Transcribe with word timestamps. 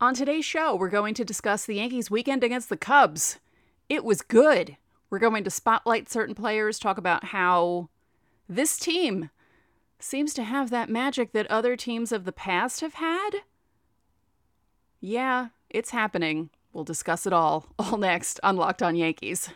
On 0.00 0.14
today's 0.14 0.44
show, 0.44 0.76
we're 0.76 0.88
going 0.88 1.12
to 1.14 1.24
discuss 1.24 1.66
the 1.66 1.74
Yankees' 1.74 2.08
weekend 2.08 2.44
against 2.44 2.68
the 2.68 2.76
Cubs. 2.76 3.40
It 3.88 4.04
was 4.04 4.22
good. 4.22 4.76
We're 5.10 5.18
going 5.18 5.42
to 5.42 5.50
spotlight 5.50 6.08
certain 6.08 6.36
players, 6.36 6.78
talk 6.78 6.98
about 6.98 7.24
how 7.24 7.88
this 8.48 8.78
team 8.78 9.30
seems 9.98 10.34
to 10.34 10.44
have 10.44 10.70
that 10.70 10.88
magic 10.88 11.32
that 11.32 11.50
other 11.50 11.74
teams 11.74 12.12
of 12.12 12.24
the 12.24 12.30
past 12.30 12.80
have 12.80 12.94
had. 12.94 13.30
Yeah, 15.00 15.48
it's 15.68 15.90
happening. 15.90 16.50
We'll 16.72 16.84
discuss 16.84 17.26
it 17.26 17.32
all, 17.32 17.66
all 17.80 17.98
next 17.98 18.38
on 18.44 18.56
Locked 18.56 18.84
On 18.84 18.94
Yankees. 18.94 19.50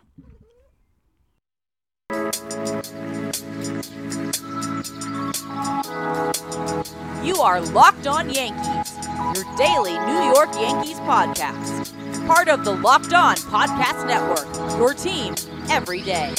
You 7.22 7.36
are 7.36 7.60
Locked 7.60 8.08
On 8.08 8.28
Yankees, 8.28 8.66
your 9.34 9.44
daily 9.56 9.98
New 9.98 10.32
York 10.34 10.52
Yankees 10.54 10.98
podcast. 11.00 12.26
Part 12.26 12.48
of 12.48 12.64
the 12.64 12.72
Locked 12.72 13.12
On 13.12 13.36
Podcast 13.36 14.06
Network, 14.06 14.78
your 14.78 14.94
team 14.94 15.34
every 15.70 16.02
day. 16.02 16.34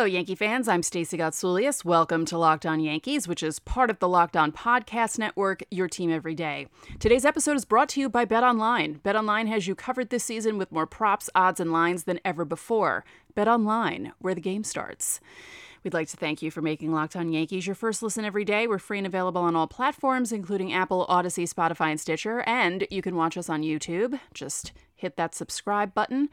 Hello, 0.00 0.08
Yankee 0.08 0.34
fans. 0.34 0.66
I'm 0.66 0.82
Stacey 0.82 1.18
Gotsoulias. 1.18 1.84
Welcome 1.84 2.24
to 2.24 2.38
Locked 2.38 2.64
On 2.64 2.80
Yankees, 2.80 3.28
which 3.28 3.42
is 3.42 3.58
part 3.58 3.90
of 3.90 3.98
the 3.98 4.08
Locked 4.08 4.34
On 4.34 4.50
Podcast 4.50 5.18
Network, 5.18 5.62
your 5.70 5.88
team 5.88 6.10
every 6.10 6.34
day. 6.34 6.68
Today's 6.98 7.26
episode 7.26 7.54
is 7.54 7.66
brought 7.66 7.90
to 7.90 8.00
you 8.00 8.08
by 8.08 8.24
Bet 8.24 8.42
Online. 8.42 8.94
Bet 8.94 9.14
Online 9.14 9.46
has 9.48 9.66
you 9.66 9.74
covered 9.74 10.08
this 10.08 10.24
season 10.24 10.56
with 10.56 10.72
more 10.72 10.86
props, 10.86 11.28
odds, 11.34 11.60
and 11.60 11.70
lines 11.70 12.04
than 12.04 12.18
ever 12.24 12.46
before. 12.46 13.04
Bet 13.34 13.46
Online, 13.46 14.14
where 14.20 14.34
the 14.34 14.40
game 14.40 14.64
starts. 14.64 15.20
We'd 15.84 15.92
like 15.92 16.08
to 16.08 16.16
thank 16.16 16.40
you 16.40 16.50
for 16.50 16.62
making 16.62 16.94
Locked 16.94 17.14
On 17.14 17.30
Yankees 17.30 17.66
your 17.66 17.74
first 17.74 18.02
listen 18.02 18.24
every 18.24 18.46
day. 18.46 18.66
We're 18.66 18.78
free 18.78 18.96
and 18.96 19.06
available 19.06 19.42
on 19.42 19.54
all 19.54 19.66
platforms, 19.66 20.32
including 20.32 20.72
Apple, 20.72 21.04
Audacy, 21.10 21.46
Spotify, 21.46 21.90
and 21.90 22.00
Stitcher. 22.00 22.40
And 22.46 22.86
you 22.90 23.02
can 23.02 23.16
watch 23.16 23.36
us 23.36 23.50
on 23.50 23.60
YouTube. 23.60 24.18
Just 24.32 24.72
hit 24.94 25.18
that 25.18 25.34
subscribe 25.34 25.92
button 25.92 26.30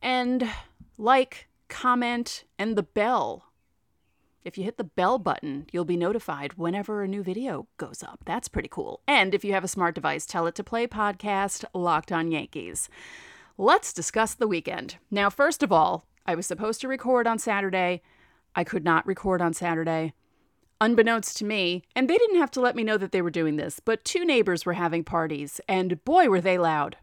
and 0.00 0.48
like, 0.96 1.48
comment, 1.72 2.44
and 2.58 2.76
the 2.76 2.82
bell. 2.82 3.46
If 4.44 4.58
you 4.58 4.64
hit 4.64 4.76
the 4.76 4.84
bell 4.84 5.18
button, 5.18 5.66
you'll 5.72 5.86
be 5.86 5.96
notified 5.96 6.54
whenever 6.54 7.02
a 7.02 7.08
new 7.08 7.22
video 7.22 7.66
goes 7.78 8.02
up. 8.02 8.20
That's 8.26 8.46
pretty 8.48 8.68
cool. 8.68 9.00
And 9.08 9.34
if 9.34 9.42
you 9.42 9.54
have 9.54 9.64
a 9.64 9.68
smart 9.68 9.94
device, 9.94 10.26
tell 10.26 10.46
it 10.46 10.54
to 10.56 10.64
play 10.64 10.86
podcast 10.86 11.64
Locked 11.72 12.12
On 12.12 12.30
Yankees. 12.30 12.90
Let's 13.56 13.94
discuss 13.94 14.34
the 14.34 14.46
weekend. 14.46 14.96
Now, 15.10 15.30
first 15.30 15.62
of 15.62 15.72
all, 15.72 16.06
I 16.26 16.34
was 16.34 16.46
supposed 16.46 16.82
to 16.82 16.88
record 16.88 17.26
on 17.26 17.38
Saturday. 17.38 18.02
I 18.54 18.64
could 18.64 18.84
not 18.84 19.06
record 19.06 19.40
on 19.40 19.54
Saturday. 19.54 20.12
Unbeknownst 20.78 21.38
to 21.38 21.44
me, 21.46 21.84
and 21.96 22.10
they 22.10 22.18
didn't 22.18 22.38
have 22.38 22.50
to 22.50 22.60
let 22.60 22.76
me 22.76 22.84
know 22.84 22.98
that 22.98 23.12
they 23.12 23.22
were 23.22 23.30
doing 23.30 23.56
this, 23.56 23.80
but 23.80 24.04
two 24.04 24.26
neighbors 24.26 24.66
were 24.66 24.74
having 24.74 25.04
parties, 25.04 25.58
and 25.68 26.04
boy, 26.04 26.28
were 26.28 26.40
they 26.40 26.58
loud. 26.58 26.96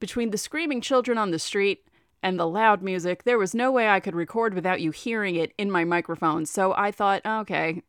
Between 0.00 0.30
the 0.30 0.38
screaming 0.38 0.80
children 0.80 1.18
on 1.18 1.30
the 1.30 1.38
street, 1.38 1.86
and 2.24 2.40
the 2.40 2.48
loud 2.48 2.82
music, 2.82 3.24
there 3.24 3.36
was 3.36 3.54
no 3.54 3.70
way 3.70 3.86
I 3.86 4.00
could 4.00 4.14
record 4.14 4.54
without 4.54 4.80
you 4.80 4.90
hearing 4.92 5.36
it 5.36 5.52
in 5.58 5.70
my 5.70 5.84
microphone. 5.84 6.46
So 6.46 6.72
I 6.72 6.90
thought, 6.90 7.20
oh, 7.26 7.40
okay, 7.40 7.82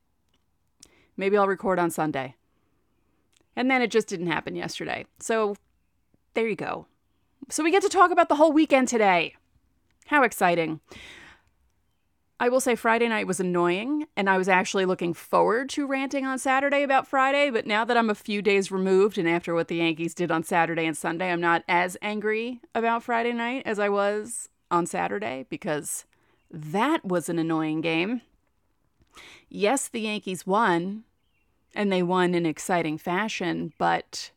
maybe 1.16 1.38
I'll 1.38 1.48
record 1.48 1.80
on 1.80 1.90
Sunday. 1.90 2.36
And 3.56 3.72
then 3.72 3.82
it 3.82 3.90
just 3.90 4.10
didn't 4.10 4.28
happen 4.28 4.58
yesterday. 4.58 5.06
So 5.22 5.56
there 6.34 6.50
you 6.50 6.58
go. 6.58 6.86
So 7.50 7.64
we 7.64 7.72
get 7.72 7.82
to 7.84 7.90
talk 7.90 8.12
about 8.12 8.28
the 8.28 8.36
whole 8.36 8.52
weekend 8.52 8.90
today. 8.90 9.36
How 10.08 10.24
exciting. 10.24 10.82
I 12.38 12.50
will 12.50 12.60
say 12.60 12.76
Friday 12.76 13.08
night 13.08 13.28
was 13.28 13.40
annoying, 13.40 14.08
and 14.18 14.30
I 14.30 14.38
was 14.38 14.50
actually 14.50 14.84
looking 14.84 15.14
forward 15.14 15.70
to 15.70 15.88
ranting 15.88 16.26
on 16.26 16.38
Saturday 16.38 16.84
about 16.84 17.08
Friday. 17.08 17.50
But 17.50 17.66
now 17.66 17.86
that 17.86 17.96
I'm 17.96 18.10
a 18.10 18.16
few 18.16 18.42
days 18.42 18.72
removed, 18.72 19.18
and 19.18 19.28
after 19.28 19.54
what 19.54 19.70
the 19.70 19.78
Yankees 19.78 20.14
did 20.14 20.32
on 20.32 20.44
Saturday 20.44 20.86
and 20.86 20.98
Sunday, 20.98 21.32
I'm 21.32 21.40
not 21.40 21.64
as 21.70 21.96
angry 22.02 22.60
about 22.74 23.04
Friday 23.04 23.32
night 23.32 23.64
as 23.66 23.80
I 23.80 23.88
was 23.88 24.50
on 24.70 24.86
Saturday 24.86 25.46
because 25.50 26.04
that 26.52 27.06
was 27.06 27.30
an 27.30 27.40
annoying 27.40 27.80
game. 27.80 28.20
Yes, 29.48 29.88
the 29.88 30.02
Yankees 30.02 30.46
won, 30.46 31.06
and 31.74 31.90
they 31.90 32.04
won 32.04 32.36
in 32.36 32.46
exciting 32.46 32.98
fashion, 32.98 33.72
but 33.78 34.32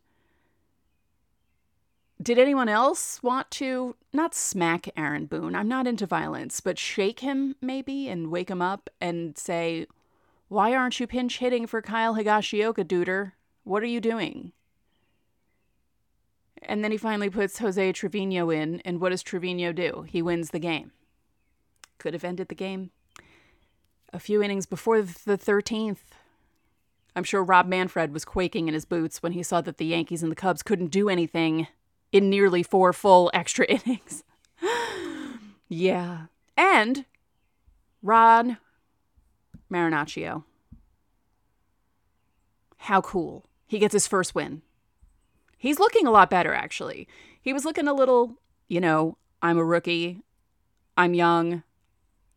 did 2.21 2.39
anyone 2.39 2.69
else 2.69 3.23
want 3.23 3.51
to 3.53 3.95
not 4.13 4.35
smack 4.35 4.89
Aaron 4.97 5.27
Boone? 5.27 5.55
I'm 5.55 5.69
not 5.69 5.87
into 5.87 6.07
violence, 6.07 6.61
but 6.61 6.79
shake 6.79 7.21
him 7.21 7.55
maybe 7.61 8.09
and 8.09 8.31
wake 8.31 8.51
him 8.51 8.61
up 8.61 8.91
and 9.01 9.39
say, 9.39 9.87
Why 10.49 10.75
aren't 10.75 10.99
you 10.99 11.07
pinch 11.07 11.39
hitting 11.39 11.67
for 11.67 11.81
Kyle 11.81 12.17
Higashioka, 12.17 12.85
duder? 12.85 13.33
What 13.65 13.83
are 13.83 13.87
you 13.87 14.01
doing? 14.01 14.53
And 16.63 16.83
then 16.83 16.91
he 16.91 16.99
finally 16.99 17.31
puts 17.31 17.59
Jose 17.59 17.93
Trevino 17.93 18.51
in, 18.51 18.81
and 18.81 19.01
what 19.01 19.11
does 19.11 19.23
Trevino 19.23 19.73
do? 19.73 20.05
He 20.09 20.21
wins 20.21 20.51
the 20.51 20.59
game. 20.59 20.91
Could 21.99 22.15
have 22.15 22.25
ended 22.25 22.49
the 22.49 22.55
game 22.57 22.91
a 24.13 24.19
few 24.19 24.43
innings 24.43 24.67
before 24.67 25.03
the 25.03 25.39
13th. 25.39 25.99
I'm 27.15 27.25
sure 27.25 27.45
Rob 27.45 27.67
Manfred 27.67 28.13
was 28.13 28.25
quaking 28.25 28.67
in 28.67 28.75
his 28.75 28.85
boots 28.85 29.23
when 29.23 29.33
he 29.33 29.43
saw 29.43 29.61
that 29.61 29.79
the 29.79 29.87
Yankees 29.87 30.23
and 30.23 30.33
the 30.33 30.37
Cubs 30.37 30.63
couldn't 30.63 30.89
do 30.89 31.09
anything 31.09 31.69
in 32.13 32.31
nearly 32.31 32.63
four 32.63 32.93
full 32.93 33.31
extra 33.35 33.67
innings. 33.67 34.25
yeah. 35.69 36.27
And 36.57 37.05
Ron 38.03 38.59
Marinaccio. 39.71 40.45
How 42.79 43.01
cool. 43.01 43.45
He 43.67 43.79
gets 43.79 43.93
his 43.93 44.07
first 44.07 44.35
win. 44.35 44.63
He's 45.59 45.79
looking 45.79 46.07
a 46.07 46.11
lot 46.11 46.31
better, 46.31 46.55
actually. 46.55 47.09
He 47.41 47.53
was 47.53 47.65
looking 47.65 47.89
a 47.89 47.93
little, 47.93 48.37
you 48.69 48.81
know, 48.81 49.19
I'm 49.43 49.59
a 49.59 49.65
rookie. 49.65 50.23
I'm 50.97 51.15
young. 51.15 51.63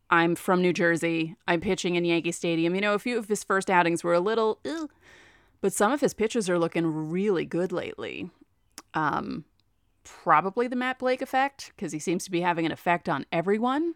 I'm 0.10 0.36
from 0.36 0.62
New 0.62 0.74
Jersey. 0.74 1.36
I'm 1.48 1.62
pitching 1.62 1.96
in 1.96 2.04
Yankee 2.04 2.32
Stadium. 2.32 2.76
You 2.76 2.82
know, 2.82 2.94
a 2.94 3.00
few 3.00 3.18
of 3.18 3.28
his 3.28 3.44
first 3.44 3.70
outings 3.70 4.04
were 4.04 4.14
a 4.14 4.20
little, 4.20 4.60
but 5.62 5.72
some 5.72 5.92
of 5.92 6.02
his 6.02 6.14
pitches 6.14 6.50
are 6.50 6.60
looking 6.60 7.10
really 7.10 7.46
good 7.46 7.72
lately. 7.72 8.30
Um, 8.94 9.46
probably 10.04 10.68
the 10.68 10.76
Matt 10.76 11.00
Blake 11.00 11.22
effect 11.22 11.72
because 11.76 11.92
he 11.92 12.00
seems 12.00 12.24
to 12.26 12.32
be 12.32 12.42
having 12.42 12.66
an 12.66 12.72
effect 12.72 13.08
on 13.10 13.26
everyone. 13.32 13.96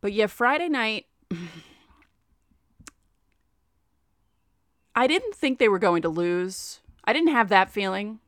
But 0.00 0.12
yeah, 0.12 0.26
Friday 0.26 0.68
night, 0.68 1.06
I 4.94 5.06
didn't 5.06 5.34
think 5.34 5.58
they 5.58 5.68
were 5.68 5.78
going 5.78 6.02
to 6.02 6.08
lose. 6.08 6.80
I 7.04 7.12
didn't 7.12 7.32
have 7.32 7.48
that 7.50 7.70
feeling. 7.70 8.20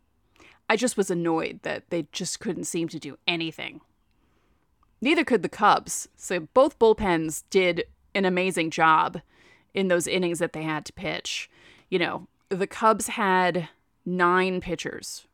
I 0.68 0.76
just 0.76 0.96
was 0.96 1.10
annoyed 1.10 1.60
that 1.62 1.88
they 1.88 2.06
just 2.12 2.40
couldn't 2.40 2.64
seem 2.64 2.88
to 2.88 2.98
do 2.98 3.16
anything. 3.26 3.80
Neither 5.00 5.24
could 5.24 5.42
the 5.42 5.48
Cubs. 5.48 6.08
So 6.16 6.40
both 6.40 6.78
bullpens 6.78 7.44
did 7.48 7.84
an 8.14 8.24
amazing 8.24 8.70
job 8.70 9.20
in 9.72 9.88
those 9.88 10.06
innings 10.06 10.40
that 10.40 10.52
they 10.52 10.62
had 10.64 10.84
to 10.86 10.92
pitch. 10.92 11.48
You 11.88 11.98
know, 11.98 12.28
the 12.50 12.66
Cubs 12.66 13.08
had 13.08 13.68
nine 14.04 14.60
pitchers 14.60 15.26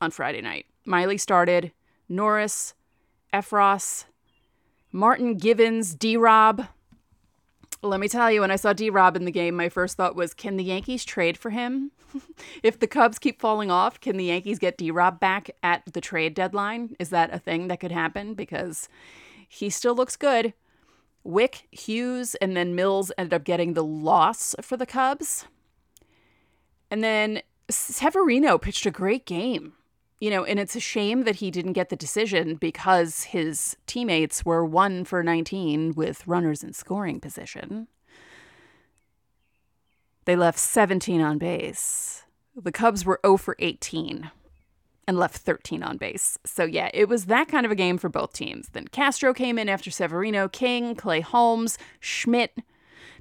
on 0.00 0.10
Friday 0.10 0.40
night. 0.40 0.66
Miley 0.84 1.18
started, 1.18 1.72
Norris, 2.08 2.74
Effross, 3.32 4.04
Martin 4.92 5.36
Givens, 5.36 5.94
D 5.94 6.16
Rob. 6.16 6.66
Let 7.82 8.00
me 8.00 8.08
tell 8.08 8.30
you, 8.30 8.40
when 8.40 8.50
I 8.50 8.56
saw 8.56 8.72
D 8.72 8.90
Rob 8.90 9.16
in 9.16 9.24
the 9.24 9.30
game, 9.30 9.54
my 9.54 9.68
first 9.68 9.96
thought 9.96 10.16
was 10.16 10.34
can 10.34 10.56
the 10.56 10.64
Yankees 10.64 11.04
trade 11.04 11.36
for 11.36 11.50
him? 11.50 11.90
if 12.62 12.78
the 12.78 12.86
Cubs 12.86 13.18
keep 13.18 13.40
falling 13.40 13.70
off, 13.70 14.00
can 14.00 14.16
the 14.16 14.24
Yankees 14.24 14.58
get 14.58 14.78
D 14.78 14.90
Rob 14.90 15.20
back 15.20 15.50
at 15.62 15.82
the 15.92 16.00
trade 16.00 16.34
deadline? 16.34 16.96
Is 16.98 17.10
that 17.10 17.34
a 17.34 17.38
thing 17.38 17.68
that 17.68 17.80
could 17.80 17.92
happen? 17.92 18.34
Because 18.34 18.88
he 19.48 19.70
still 19.70 19.94
looks 19.94 20.16
good. 20.16 20.54
Wick, 21.24 21.66
Hughes, 21.72 22.36
and 22.36 22.56
then 22.56 22.74
Mills 22.74 23.10
ended 23.18 23.34
up 23.34 23.44
getting 23.44 23.74
the 23.74 23.84
loss 23.84 24.54
for 24.62 24.76
the 24.76 24.86
Cubs. 24.86 25.46
And 26.88 27.02
then 27.02 27.42
Severino 27.68 28.58
pitched 28.58 28.86
a 28.86 28.92
great 28.92 29.26
game 29.26 29.72
you 30.20 30.30
know, 30.30 30.44
and 30.44 30.58
it's 30.58 30.76
a 30.76 30.80
shame 30.80 31.24
that 31.24 31.36
he 31.36 31.50
didn't 31.50 31.74
get 31.74 31.90
the 31.90 31.96
decision 31.96 32.54
because 32.54 33.24
his 33.24 33.76
teammates 33.86 34.44
were 34.44 34.64
1 34.64 35.04
for 35.04 35.22
19 35.22 35.94
with 35.94 36.26
runners 36.26 36.64
in 36.64 36.72
scoring 36.72 37.20
position. 37.20 37.88
They 40.24 40.36
left 40.36 40.58
17 40.58 41.20
on 41.20 41.38
base. 41.38 42.24
The 42.56 42.72
Cubs 42.72 43.04
were 43.04 43.20
0 43.24 43.36
for 43.36 43.56
18 43.58 44.30
and 45.06 45.18
left 45.18 45.36
13 45.36 45.82
on 45.82 45.98
base. 45.98 46.38
So, 46.44 46.64
yeah, 46.64 46.90
it 46.92 47.08
was 47.08 47.26
that 47.26 47.48
kind 47.48 47.64
of 47.64 47.70
a 47.70 47.76
game 47.76 47.98
for 47.98 48.08
both 48.08 48.32
teams. 48.32 48.70
Then 48.70 48.88
Castro 48.88 49.32
came 49.32 49.58
in 49.58 49.68
after 49.68 49.90
Severino, 49.90 50.48
King, 50.48 50.96
Clay 50.96 51.20
Holmes, 51.20 51.78
Schmidt 52.00 52.58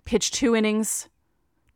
pitched 0.05 0.33
two 0.33 0.55
innings, 0.55 1.09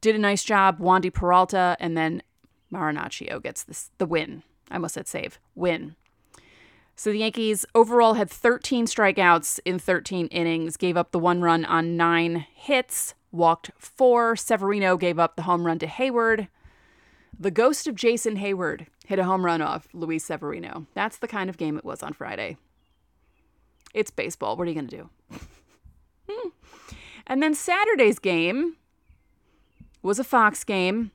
did 0.02 0.16
a 0.16 0.20
nice 0.20 0.44
job, 0.44 0.80
Wandy 0.80 1.14
Peralta, 1.14 1.76
and 1.80 1.98
then 1.98 2.24
Marinaccio 2.72 3.42
gets 3.42 3.64
this, 3.64 3.92
the 3.98 4.06
win. 4.06 4.44
I 4.70 4.76
almost 4.76 4.94
said 4.94 5.08
save. 5.08 5.40
Win. 5.56 5.96
So 6.96 7.12
the 7.12 7.20
Yankees 7.20 7.66
overall 7.74 8.16
had 8.16 8.30
13 8.30 8.86
strikeouts 8.86 9.60
in 9.64 9.80
13 9.80 10.28
innings, 10.28 10.76
gave 10.76 10.98
up 10.98 11.12
the 11.12 11.20
one 11.20 11.42
run 11.42 11.64
on 11.64 11.96
nine 11.96 12.46
hits, 12.54 13.14
walked 13.32 13.72
four. 13.78 14.36
Severino 14.36 14.98
gave 14.98 15.18
up 15.18 15.36
the 15.36 15.44
home 15.44 15.66
run 15.66 15.80
to 15.80 15.88
Heyward. 15.88 16.50
The 17.40 17.52
ghost 17.52 17.88
of 17.88 17.96
Jason 17.96 18.36
Heyward 18.36 18.88
hit 19.08 19.18
a 19.18 19.24
home 19.24 19.46
run 19.46 19.62
off 19.62 19.88
Luis 19.94 20.26
Severino. 20.26 20.88
That's 20.94 21.18
the 21.18 21.28
kind 21.28 21.50
of 21.50 21.56
game 21.56 21.78
it 21.78 21.86
was 21.86 22.04
on 22.04 22.12
Friday. 22.12 22.58
It's 23.94 24.12
baseball. 24.12 24.58
What 24.58 24.68
are 24.68 24.72
you 24.72 24.76
going 24.76 24.90
to 24.90 24.98
do? 24.98 25.10
Hmm. 26.32 26.50
and 27.26 27.42
then 27.42 27.56
Saturday's 27.56 28.20
game 28.20 28.76
was 30.04 30.20
a 30.20 30.24
Fox 30.24 30.64
game. 30.64 31.10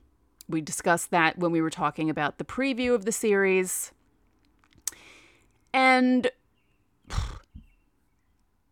We 0.47 0.61
discussed 0.61 1.11
that 1.11 1.37
when 1.37 1.51
we 1.51 1.61
were 1.61 1.69
talking 1.69 2.09
about 2.09 2.37
the 2.37 2.45
preview 2.45 2.93
of 2.93 3.05
the 3.05 3.11
series. 3.11 3.91
And 5.73 6.29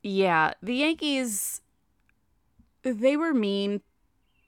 yeah, 0.02 0.54
the 0.62 0.76
Yankees 0.76 1.62
they 2.84 3.16
were 3.16 3.34
mean 3.34 3.82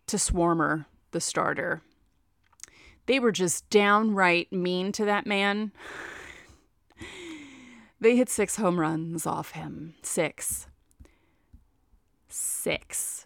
to 0.07 0.17
Swarmer, 0.17 0.85
the 1.11 1.21
starter. 1.21 1.81
They 3.05 3.19
were 3.19 3.31
just 3.31 3.69
downright 3.69 4.51
mean 4.51 4.91
to 4.93 5.05
that 5.05 5.25
man. 5.25 5.71
They 7.99 8.17
hit 8.17 8.29
six 8.29 8.57
home 8.57 8.79
runs 8.79 9.25
off 9.25 9.51
him. 9.51 9.95
Six. 10.03 10.67
Six. 12.27 13.25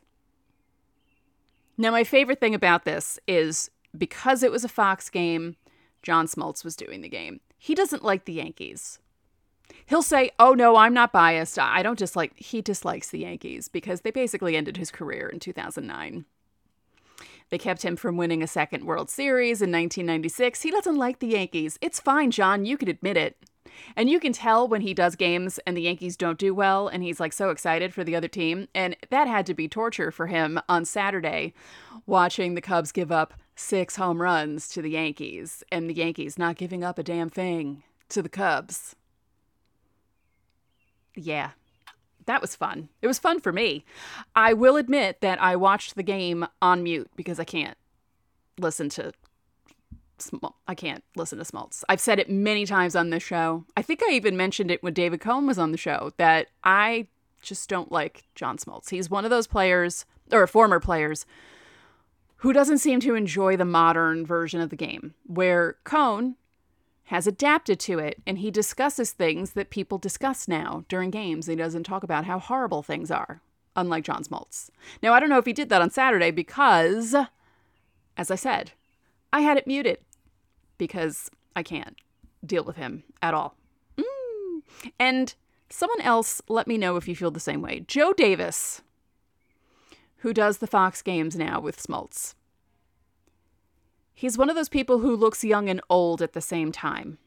Now, 1.78 1.92
my 1.92 2.04
favorite 2.04 2.40
thing 2.40 2.54
about 2.54 2.86
this 2.86 3.20
is 3.28 3.72
because 3.98 4.44
it 4.44 4.52
was 4.52 4.64
a 4.64 4.70
Fox 4.70 5.10
game, 5.10 5.56
John 6.02 6.28
Smoltz 6.28 6.64
was 6.64 6.76
doing 6.76 7.02
the 7.02 7.10
game. 7.10 7.42
He 7.58 7.76
doesn't 7.76 8.04
like 8.04 8.26
the 8.26 8.34
Yankees. 8.34 9.00
He'll 9.86 10.02
say, 10.02 10.32
Oh, 10.40 10.54
no, 10.54 10.76
I'm 10.76 10.94
not 10.94 11.12
biased. 11.12 11.60
I 11.60 11.84
don't 11.84 12.00
dislike. 12.00 12.34
He 12.38 12.62
dislikes 12.62 13.10
the 13.10 13.20
Yankees 13.20 13.68
because 13.68 14.02
they 14.02 14.12
basically 14.12 14.56
ended 14.56 14.78
his 14.78 14.92
career 14.92 15.28
in 15.28 15.40
2009. 15.40 16.26
They 17.50 17.58
kept 17.58 17.84
him 17.84 17.96
from 17.96 18.16
winning 18.16 18.44
a 18.44 18.48
second 18.48 18.84
World 18.84 19.10
Series 19.10 19.62
in 19.62 19.72
1996. 19.72 20.62
He 20.62 20.72
doesn't 20.72 20.98
like 20.98 21.20
the 21.20 21.28
Yankees. 21.28 21.78
It's 21.82 22.00
fine, 22.00 22.32
John. 22.32 22.66
You 22.66 22.78
can 22.78 22.88
admit 22.88 23.18
it. 23.18 23.38
And 23.96 24.10
you 24.10 24.20
can 24.20 24.34
tell 24.34 24.68
when 24.68 24.82
he 24.82 24.94
does 24.94 25.16
games 25.16 25.60
and 25.66 25.76
the 25.76 25.82
Yankees 25.82 26.18
don't 26.18 26.38
do 26.38 26.54
well 26.54 26.88
and 26.88 27.04
he's 27.04 27.20
like 27.20 27.34
so 27.34 27.50
excited 27.50 27.94
for 27.94 28.04
the 28.04 28.16
other 28.16 28.28
team. 28.28 28.68
And 28.74 28.96
that 29.10 29.28
had 29.28 29.46
to 29.48 29.54
be 29.54 29.68
torture 29.68 30.12
for 30.12 30.28
him 30.28 30.60
on 30.68 30.86
Saturday 30.86 31.54
watching 32.06 32.56
the 32.56 32.62
Cubs 32.62 32.92
give 32.92 33.12
up 33.12 33.34
six 33.56 33.98
home 33.98 34.22
runs 34.22 34.70
to 34.70 34.82
the 34.82 34.92
Yankees 34.92 35.64
and 35.72 35.90
the 35.90 35.96
Yankees 35.96 36.38
not 36.38 36.56
giving 36.56 36.84
up 36.84 36.98
a 36.98 37.04
damn 37.04 37.30
thing 37.30 37.84
to 38.10 38.22
the 38.22 38.30
Cubs. 38.30 38.96
Yeah, 41.16 41.52
that 42.26 42.42
was 42.42 42.56
fun. 42.56 42.90
It 43.02 43.08
was 43.08 43.20
fun 43.20 43.40
for 43.40 43.52
me. 43.52 43.84
I 44.36 44.54
will 44.54 44.78
admit 44.78 45.22
that 45.22 45.42
I 45.42 45.56
watched 45.56 45.96
the 45.96 46.04
game 46.04 46.48
on 46.62 46.84
mute 46.84 47.10
because 47.16 47.40
I 47.40 47.44
can't 47.44 47.78
listen 48.58 48.90
to 48.90 49.12
I 50.68 50.76
can't 50.76 51.04
listen 51.16 51.38
to 51.38 51.44
Smoltz. 51.44 51.84
I've 51.90 52.00
said 52.00 52.20
it 52.20 52.30
many 52.30 52.66
times 52.66 52.96
on 52.96 53.10
this 53.10 53.24
show. 53.24 53.66
I 53.76 53.82
think 53.82 54.02
I 54.04 54.12
even 54.14 54.38
mentioned 54.38 54.72
it 54.72 54.84
when 54.84 54.94
David 54.94 55.22
Cone 55.22 55.48
was 55.48 55.60
on 55.60 55.72
the 55.72 55.78
show 55.78 56.12
that 56.18 56.48
I 56.64 57.08
just 57.42 57.70
don't 57.70 57.92
like 57.92 58.26
John 58.36 58.58
Smoltz. 58.58 58.90
He's 58.90 59.10
one 59.10 59.24
of 59.24 59.32
those 59.32 59.48
players, 59.48 60.06
or 60.32 60.46
former 60.48 60.80
players, 60.80 61.26
who 62.38 62.54
doesn't 62.54 62.78
seem 62.78 63.00
to 63.02 63.16
enjoy 63.16 63.58
the 63.58 63.66
modern 63.66 64.26
version 64.26 64.62
of 64.62 64.70
the 64.70 64.76
game, 64.76 65.14
where 65.26 65.78
Cone 65.84 66.36
has 67.06 67.26
adapted 67.26 67.80
to 67.80 67.98
it 67.98 68.22
and 68.28 68.38
he 68.38 68.52
discusses 68.52 69.12
things 69.12 69.54
that 69.54 69.72
people 69.72 69.98
discuss 69.98 70.48
now 70.48 70.86
during 70.88 71.10
games. 71.10 71.48
He 71.48 71.56
doesn't 71.56 71.84
talk 71.84 72.04
about 72.04 72.26
how 72.26 72.38
horrible 72.40 72.84
things 72.84 73.10
are, 73.10 73.42
unlike 73.76 74.04
John 74.04 74.24
Smoltz. 74.24 74.70
Now, 75.02 75.14
I 75.14 75.20
don't 75.20 75.30
know 75.30 75.40
if 75.40 75.46
he 75.46 75.54
did 75.54 75.70
that 75.70 75.82
on 75.82 75.90
Saturday 75.90 76.32
because, 76.32 77.16
as 78.16 78.30
I 78.30 78.36
said, 78.36 78.74
I 79.34 79.42
had 79.42 79.58
it 79.58 79.68
muted 79.68 79.98
because 80.80 81.30
I 81.56 81.62
can't 81.62 81.96
deal 82.44 82.64
with 82.64 82.78
him 82.78 83.04
at 83.22 83.36
all. 83.36 83.56
Mm. 83.98 84.64
And 85.00 85.36
someone 85.70 86.02
else, 86.02 86.42
let 86.50 86.68
me 86.68 86.78
know 86.78 86.96
if 86.96 87.08
you 87.08 87.16
feel 87.16 87.30
the 87.30 87.40
same 87.40 87.62
way. 87.62 87.82
Joe 87.82 88.14
Davis, 88.14 88.82
who 90.18 90.34
does 90.34 90.58
the 90.58 90.68
Fox 90.68 91.04
games 91.04 91.36
now 91.36 91.60
with 91.60 91.82
Smoltz. 91.82 92.34
He's 94.14 94.38
one 94.38 94.50
of 94.50 94.56
those 94.56 94.70
people 94.70 95.00
who 95.00 95.16
looks 95.16 95.44
young 95.44 95.70
and 95.70 95.80
old 95.90 96.22
at 96.22 96.34
the 96.34 96.42
same 96.42 96.72
time. 96.72 97.20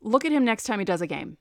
Look 0.00 0.24
at 0.24 0.32
him 0.32 0.44
next 0.44 0.64
time 0.64 0.78
he 0.78 0.84
does 0.84 1.02
a 1.02 1.06
game. 1.06 1.36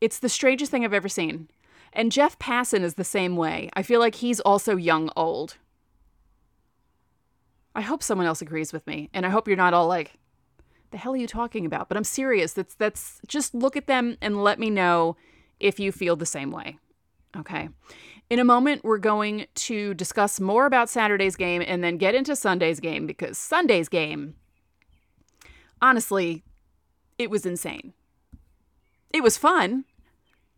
It's 0.00 0.18
the 0.18 0.28
strangest 0.28 0.70
thing 0.70 0.84
I've 0.84 0.94
ever 0.94 1.08
seen. 1.08 1.48
And 1.92 2.12
Jeff 2.12 2.38
Passan 2.38 2.82
is 2.82 2.94
the 2.94 3.04
same 3.04 3.36
way. 3.36 3.68
I 3.74 3.82
feel 3.82 4.00
like 4.00 4.16
he's 4.16 4.40
also 4.40 4.76
young 4.76 5.10
old. 5.16 5.56
I 7.74 7.82
hope 7.82 8.02
someone 8.02 8.26
else 8.26 8.42
agrees 8.42 8.72
with 8.72 8.86
me, 8.86 9.08
and 9.14 9.24
I 9.24 9.30
hope 9.30 9.46
you're 9.46 9.56
not 9.56 9.74
all 9.74 9.86
like, 9.86 10.18
"The 10.90 10.98
hell 10.98 11.12
are 11.14 11.16
you 11.16 11.26
talking 11.26 11.64
about?" 11.66 11.88
But 11.88 11.96
I'm 11.96 12.04
serious. 12.04 12.52
That's 12.52 12.74
that's 12.74 13.20
just 13.26 13.54
look 13.54 13.76
at 13.76 13.86
them 13.86 14.16
and 14.20 14.42
let 14.42 14.58
me 14.58 14.70
know 14.70 15.16
if 15.60 15.78
you 15.78 15.92
feel 15.92 16.16
the 16.16 16.26
same 16.26 16.50
way. 16.50 16.78
Okay. 17.36 17.68
In 18.28 18.38
a 18.38 18.44
moment, 18.44 18.84
we're 18.84 18.98
going 18.98 19.46
to 19.54 19.94
discuss 19.94 20.40
more 20.40 20.66
about 20.66 20.88
Saturday's 20.88 21.36
game 21.36 21.62
and 21.66 21.82
then 21.82 21.96
get 21.96 22.14
into 22.14 22.36
Sunday's 22.36 22.80
game 22.80 23.06
because 23.06 23.36
Sunday's 23.36 23.88
game, 23.88 24.34
honestly, 25.82 26.44
it 27.18 27.28
was 27.30 27.44
insane. 27.44 27.92
It 29.12 29.22
was 29.22 29.36
fun, 29.36 29.84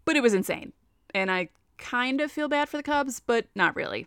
but 0.05 0.17
it 0.17 0.23
was 0.23 0.35
insane. 0.35 0.73
And 1.15 1.31
I 1.31 1.49
kind 1.79 2.21
of 2.21 2.31
feel 2.31 2.49
bad 2.49 2.69
for 2.69 2.77
the 2.77 2.83
Cubs, 2.83 3.21
but 3.21 3.47
not 3.55 3.75
really. 3.75 4.07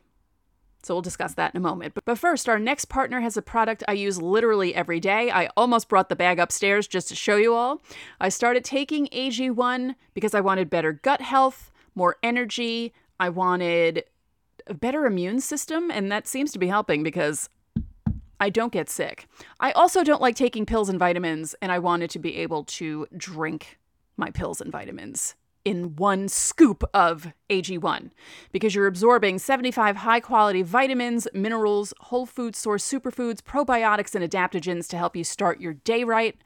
So 0.85 0.93
we'll 0.93 1.01
discuss 1.01 1.33
that 1.33 1.55
in 1.55 1.57
a 1.57 1.61
moment. 1.61 1.97
But 2.05 2.19
first, 2.19 2.47
our 2.47 2.59
next 2.59 2.85
partner 2.85 3.21
has 3.21 3.35
a 3.35 3.41
product 3.41 3.83
I 3.87 3.93
use 3.93 4.21
literally 4.21 4.75
every 4.75 4.99
day. 4.99 5.31
I 5.31 5.49
almost 5.57 5.89
brought 5.89 6.09
the 6.09 6.15
bag 6.15 6.37
upstairs 6.37 6.87
just 6.87 7.07
to 7.09 7.15
show 7.15 7.37
you 7.37 7.55
all. 7.55 7.81
I 8.19 8.29
started 8.29 8.63
taking 8.63 9.07
AG1 9.07 9.95
because 10.13 10.35
I 10.35 10.41
wanted 10.41 10.69
better 10.69 10.93
gut 10.93 11.21
health, 11.21 11.71
more 11.95 12.17
energy. 12.21 12.93
I 13.19 13.29
wanted 13.29 14.03
a 14.67 14.75
better 14.75 15.07
immune 15.07 15.39
system, 15.39 15.89
and 15.89 16.11
that 16.11 16.27
seems 16.27 16.51
to 16.51 16.59
be 16.59 16.67
helping 16.67 17.01
because 17.01 17.49
I 18.39 18.51
don't 18.51 18.71
get 18.71 18.87
sick. 18.87 19.27
I 19.59 19.71
also 19.71 20.03
don't 20.03 20.21
like 20.21 20.35
taking 20.35 20.67
pills 20.67 20.89
and 20.89 20.99
vitamins, 20.99 21.55
and 21.63 21.71
I 21.71 21.79
wanted 21.79 22.11
to 22.11 22.19
be 22.19 22.35
able 22.37 22.63
to 22.63 23.07
drink 23.17 23.79
my 24.17 24.29
pills 24.29 24.61
and 24.61 24.71
vitamins 24.71 25.33
in 25.65 25.95
one 25.95 26.29
scoop 26.29 26.83
of 26.93 27.33
AG1 27.49 28.11
because 28.51 28.75
you're 28.75 28.87
absorbing 28.87 29.39
75 29.39 29.97
high 29.97 30.19
quality 30.19 30.61
vitamins, 30.61 31.27
minerals, 31.33 31.93
whole 31.99 32.27
food 32.27 32.55
source 32.55 32.89
superfoods, 32.89 33.41
probiotics, 33.41 34.15
and 34.15 34.23
adaptogens 34.23 34.87
to 34.87 34.97
help 34.97 35.15
you 35.15 35.23
start 35.23 35.59
your 35.59 35.73
day 35.73 36.03
right. 36.03 36.37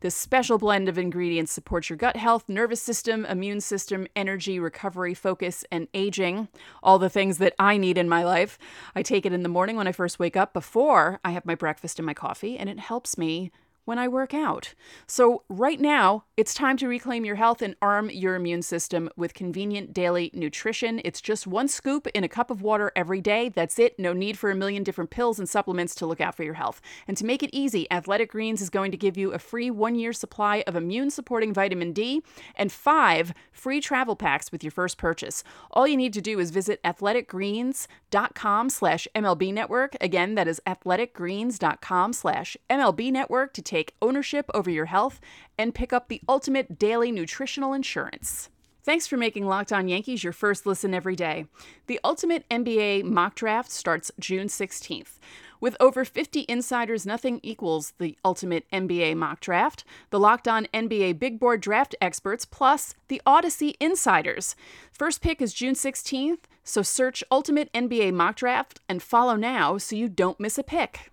This 0.00 0.16
special 0.16 0.58
blend 0.58 0.88
of 0.88 0.98
ingredients 0.98 1.52
supports 1.52 1.88
your 1.88 1.96
gut 1.96 2.16
health, 2.16 2.48
nervous 2.48 2.82
system, 2.82 3.24
immune 3.24 3.60
system, 3.60 4.08
energy, 4.16 4.58
recovery, 4.58 5.14
focus, 5.14 5.64
and 5.70 5.86
aging. 5.94 6.48
All 6.82 6.98
the 6.98 7.08
things 7.08 7.38
that 7.38 7.54
I 7.56 7.76
need 7.76 7.96
in 7.96 8.08
my 8.08 8.24
life. 8.24 8.58
I 8.96 9.02
take 9.02 9.24
it 9.24 9.32
in 9.32 9.44
the 9.44 9.48
morning 9.48 9.76
when 9.76 9.86
I 9.86 9.92
first 9.92 10.18
wake 10.18 10.36
up 10.36 10.52
before 10.52 11.20
I 11.24 11.30
have 11.30 11.46
my 11.46 11.54
breakfast 11.54 12.00
and 12.00 12.06
my 12.06 12.14
coffee, 12.14 12.58
and 12.58 12.68
it 12.68 12.80
helps 12.80 13.16
me 13.16 13.52
when 13.84 13.98
I 13.98 14.08
work 14.08 14.34
out. 14.34 14.74
So, 15.06 15.42
right 15.48 15.80
now, 15.80 16.24
it's 16.36 16.54
time 16.54 16.76
to 16.78 16.88
reclaim 16.88 17.24
your 17.24 17.36
health 17.36 17.62
and 17.62 17.76
arm 17.82 18.10
your 18.10 18.34
immune 18.34 18.62
system 18.62 19.10
with 19.16 19.34
convenient 19.34 19.92
daily 19.92 20.30
nutrition. 20.32 21.00
It's 21.04 21.20
just 21.20 21.46
one 21.46 21.68
scoop 21.68 22.06
in 22.08 22.24
a 22.24 22.28
cup 22.28 22.50
of 22.50 22.62
water 22.62 22.92
every 22.96 23.20
day. 23.20 23.48
That's 23.48 23.78
it. 23.78 23.98
No 23.98 24.12
need 24.12 24.38
for 24.38 24.50
a 24.50 24.56
million 24.56 24.82
different 24.82 25.10
pills 25.10 25.38
and 25.38 25.48
supplements 25.48 25.94
to 25.96 26.06
look 26.06 26.20
out 26.20 26.34
for 26.34 26.44
your 26.44 26.54
health. 26.54 26.80
And 27.06 27.16
to 27.16 27.24
make 27.24 27.42
it 27.42 27.50
easy, 27.52 27.90
Athletic 27.90 28.30
Greens 28.30 28.60
is 28.60 28.70
going 28.70 28.90
to 28.92 28.96
give 28.96 29.16
you 29.16 29.32
a 29.32 29.38
free 29.38 29.70
one 29.70 29.94
year 29.94 30.12
supply 30.12 30.64
of 30.66 30.76
immune 30.76 31.10
supporting 31.10 31.52
vitamin 31.52 31.92
D 31.92 32.22
and 32.54 32.70
five 32.70 33.32
free 33.52 33.80
travel 33.80 34.16
packs 34.16 34.50
with 34.50 34.64
your 34.64 34.70
first 34.70 34.98
purchase. 34.98 35.44
All 35.70 35.86
you 35.86 35.96
need 35.96 36.12
to 36.14 36.20
do 36.20 36.38
is 36.38 36.50
visit 36.50 36.82
athleticgreens.com 36.82 38.70
slash 38.70 39.08
MLB 39.14 39.52
network. 39.52 39.96
Again, 40.00 40.34
that 40.34 40.48
is 40.48 40.60
athleticgreens.com 40.66 42.12
slash 42.12 42.56
MLB 42.70 43.12
network 43.12 43.52
to 43.54 43.62
take 43.72 43.94
ownership 44.02 44.50
over 44.52 44.68
your 44.68 44.84
health 44.84 45.18
and 45.56 45.74
pick 45.74 45.94
up 45.94 46.08
the 46.08 46.20
ultimate 46.28 46.78
daily 46.78 47.10
nutritional 47.10 47.72
insurance. 47.72 48.50
Thanks 48.84 49.06
for 49.06 49.16
making 49.16 49.46
Locked 49.46 49.72
On 49.72 49.88
Yankees 49.88 50.22
your 50.22 50.34
first 50.34 50.66
listen 50.66 50.92
every 50.92 51.16
day. 51.16 51.46
The 51.86 52.00
Ultimate 52.04 52.44
NBA 52.50 53.04
Mock 53.04 53.34
Draft 53.36 53.70
starts 53.70 54.10
June 54.18 54.48
16th. 54.48 55.20
With 55.60 55.76
over 55.78 56.04
50 56.04 56.44
insiders, 56.48 57.06
nothing 57.06 57.38
equals 57.44 57.94
the 57.98 58.18
Ultimate 58.24 58.66
NBA 58.72 59.16
Mock 59.16 59.38
Draft, 59.38 59.84
the 60.10 60.18
Locked 60.18 60.48
On 60.48 60.66
NBA 60.74 61.20
Big 61.20 61.38
Board 61.38 61.60
Draft 61.60 61.94
experts, 62.00 62.44
plus 62.44 62.94
the 63.06 63.22
Audacy 63.24 63.74
Insiders. 63.78 64.56
First 64.90 65.22
pick 65.22 65.40
is 65.40 65.54
June 65.54 65.74
16th, 65.74 66.40
so 66.64 66.82
search 66.82 67.24
Ultimate 67.30 67.72
NBA 67.72 68.12
Mock 68.12 68.34
Draft 68.36 68.80
and 68.88 69.00
follow 69.00 69.36
now 69.36 69.78
so 69.78 69.94
you 69.94 70.08
don't 70.08 70.40
miss 70.40 70.58
a 70.58 70.64
pick. 70.64 71.12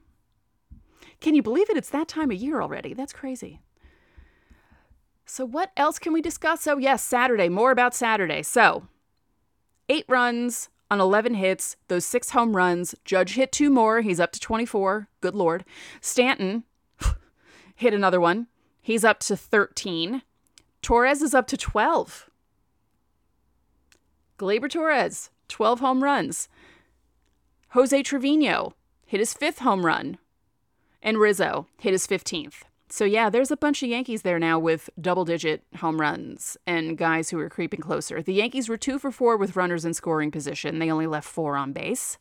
Can 1.21 1.35
you 1.35 1.43
believe 1.43 1.69
it? 1.69 1.77
It's 1.77 1.89
that 1.89 2.07
time 2.07 2.31
of 2.31 2.37
year 2.37 2.61
already. 2.61 2.93
That's 2.93 3.13
crazy. 3.13 3.59
So, 5.25 5.45
what 5.45 5.71
else 5.77 5.99
can 5.99 6.13
we 6.13 6.21
discuss? 6.21 6.61
So, 6.61 6.77
yes, 6.77 7.03
Saturday, 7.03 7.49
more 7.49 7.71
about 7.71 7.93
Saturday. 7.93 8.41
So, 8.41 8.87
eight 9.87 10.05
runs 10.07 10.69
on 10.89 10.99
11 10.99 11.35
hits, 11.35 11.75
those 11.87 12.05
six 12.05 12.31
home 12.31 12.55
runs. 12.55 12.95
Judge 13.05 13.35
hit 13.35 13.51
two 13.51 13.69
more. 13.69 14.01
He's 14.01 14.19
up 14.19 14.31
to 14.31 14.39
24. 14.39 15.07
Good 15.21 15.35
Lord. 15.35 15.65
Stanton 16.01 16.63
hit 17.75 17.93
another 17.93 18.19
one. 18.19 18.47
He's 18.81 19.03
up 19.03 19.19
to 19.19 19.37
13. 19.37 20.23
Torres 20.81 21.21
is 21.21 21.35
up 21.35 21.45
to 21.47 21.57
12. 21.57 22.29
Gleyber 24.39 24.69
Torres, 24.69 25.29
12 25.49 25.79
home 25.81 26.03
runs. 26.03 26.47
Jose 27.69 28.01
Trevino 28.01 28.73
hit 29.05 29.19
his 29.19 29.33
fifth 29.33 29.59
home 29.59 29.85
run. 29.85 30.17
And 31.01 31.17
Rizzo 31.17 31.67
hit 31.79 31.93
his 31.93 32.07
15th. 32.07 32.63
So, 32.91 33.05
yeah, 33.05 33.29
there's 33.29 33.51
a 33.51 33.57
bunch 33.57 33.83
of 33.83 33.89
Yankees 33.89 34.23
there 34.23 34.39
now 34.39 34.57
with 34.57 34.89
double 34.99 35.23
digit 35.23 35.63
home 35.77 36.01
runs 36.01 36.57
and 36.65 36.97
guys 36.97 37.29
who 37.29 37.39
are 37.39 37.49
creeping 37.49 37.81
closer. 37.81 38.21
The 38.21 38.33
Yankees 38.33 38.67
were 38.67 38.77
two 38.77 38.97
for 38.97 39.11
four 39.11 39.37
with 39.37 39.55
runners 39.55 39.85
in 39.85 39.93
scoring 39.93 40.31
position. 40.31 40.79
They 40.79 40.91
only 40.91 41.05
left 41.05 41.27
four 41.27 41.55
on 41.55 41.71
base. 41.71 42.17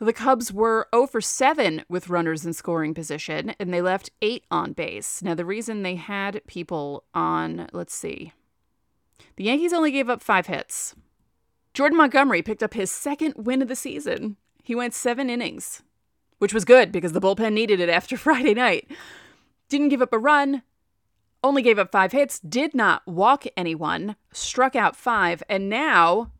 The 0.00 0.12
Cubs 0.12 0.52
were 0.52 0.88
0 0.94 1.06
for 1.06 1.20
7 1.20 1.84
with 1.88 2.08
runners 2.08 2.44
in 2.44 2.52
scoring 2.52 2.94
position, 2.94 3.54
and 3.60 3.72
they 3.72 3.80
left 3.80 4.10
8 4.22 4.44
on 4.50 4.72
base. 4.72 5.22
Now, 5.22 5.34
the 5.34 5.44
reason 5.44 5.82
they 5.82 5.94
had 5.94 6.42
people 6.46 7.04
on, 7.14 7.68
let's 7.72 7.94
see, 7.94 8.32
the 9.36 9.44
Yankees 9.44 9.72
only 9.72 9.92
gave 9.92 10.10
up 10.10 10.22
five 10.22 10.46
hits. 10.46 10.94
Jordan 11.74 11.96
Montgomery 11.96 12.42
picked 12.42 12.62
up 12.62 12.74
his 12.74 12.90
second 12.90 13.34
win 13.36 13.62
of 13.62 13.68
the 13.68 13.76
season. 13.76 14.36
He 14.62 14.74
went 14.74 14.94
seven 14.94 15.30
innings, 15.30 15.82
which 16.44 16.52
was 16.52 16.66
good 16.66 16.92
because 16.92 17.12
the 17.12 17.22
bullpen 17.22 17.54
needed 17.54 17.80
it 17.80 17.88
after 17.88 18.16
Friday 18.18 18.52
night. 18.52 18.90
Didn't 19.70 19.88
give 19.88 20.02
up 20.02 20.12
a 20.12 20.18
run, 20.18 20.62
only 21.42 21.62
gave 21.62 21.78
up 21.78 21.90
five 21.90 22.12
hits, 22.12 22.38
did 22.38 22.74
not 22.74 23.00
walk 23.06 23.46
anyone, 23.56 24.16
struck 24.30 24.76
out 24.76 24.94
five, 24.94 25.42
and 25.48 25.70
now 25.70 26.32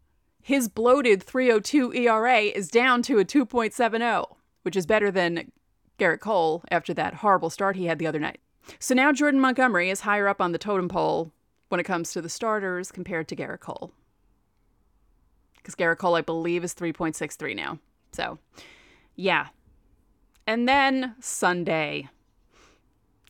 his 0.42 0.68
bloated 0.68 1.22
302 1.22 1.94
ERA 1.94 2.38
is 2.40 2.68
down 2.68 3.00
to 3.00 3.18
a 3.18 3.24
2.70, 3.24 4.26
which 4.60 4.76
is 4.76 4.84
better 4.84 5.10
than 5.10 5.50
Gerrit 5.98 6.20
Cole 6.20 6.62
after 6.70 6.92
that 6.92 7.14
horrible 7.14 7.48
start 7.48 7.76
he 7.76 7.86
had 7.86 7.98
the 7.98 8.06
other 8.06 8.18
night. 8.18 8.40
So 8.78 8.94
now 8.94 9.10
Jordan 9.10 9.40
Montgomery 9.40 9.88
is 9.88 10.00
higher 10.00 10.28
up 10.28 10.38
on 10.38 10.52
the 10.52 10.58
totem 10.58 10.90
pole 10.90 11.32
when 11.70 11.80
it 11.80 11.84
comes 11.84 12.12
to 12.12 12.20
the 12.20 12.28
starters 12.28 12.92
compared 12.92 13.26
to 13.28 13.36
Gerrit 13.36 13.60
Cole. 13.60 13.90
Because 15.56 15.74
Gerrit 15.74 15.96
Cole, 15.96 16.14
I 16.14 16.20
believe, 16.20 16.62
is 16.62 16.74
3.63 16.74 17.56
now. 17.56 17.78
So, 18.12 18.38
yeah. 19.16 19.46
And 20.46 20.68
then 20.68 21.14
Sunday. 21.20 22.08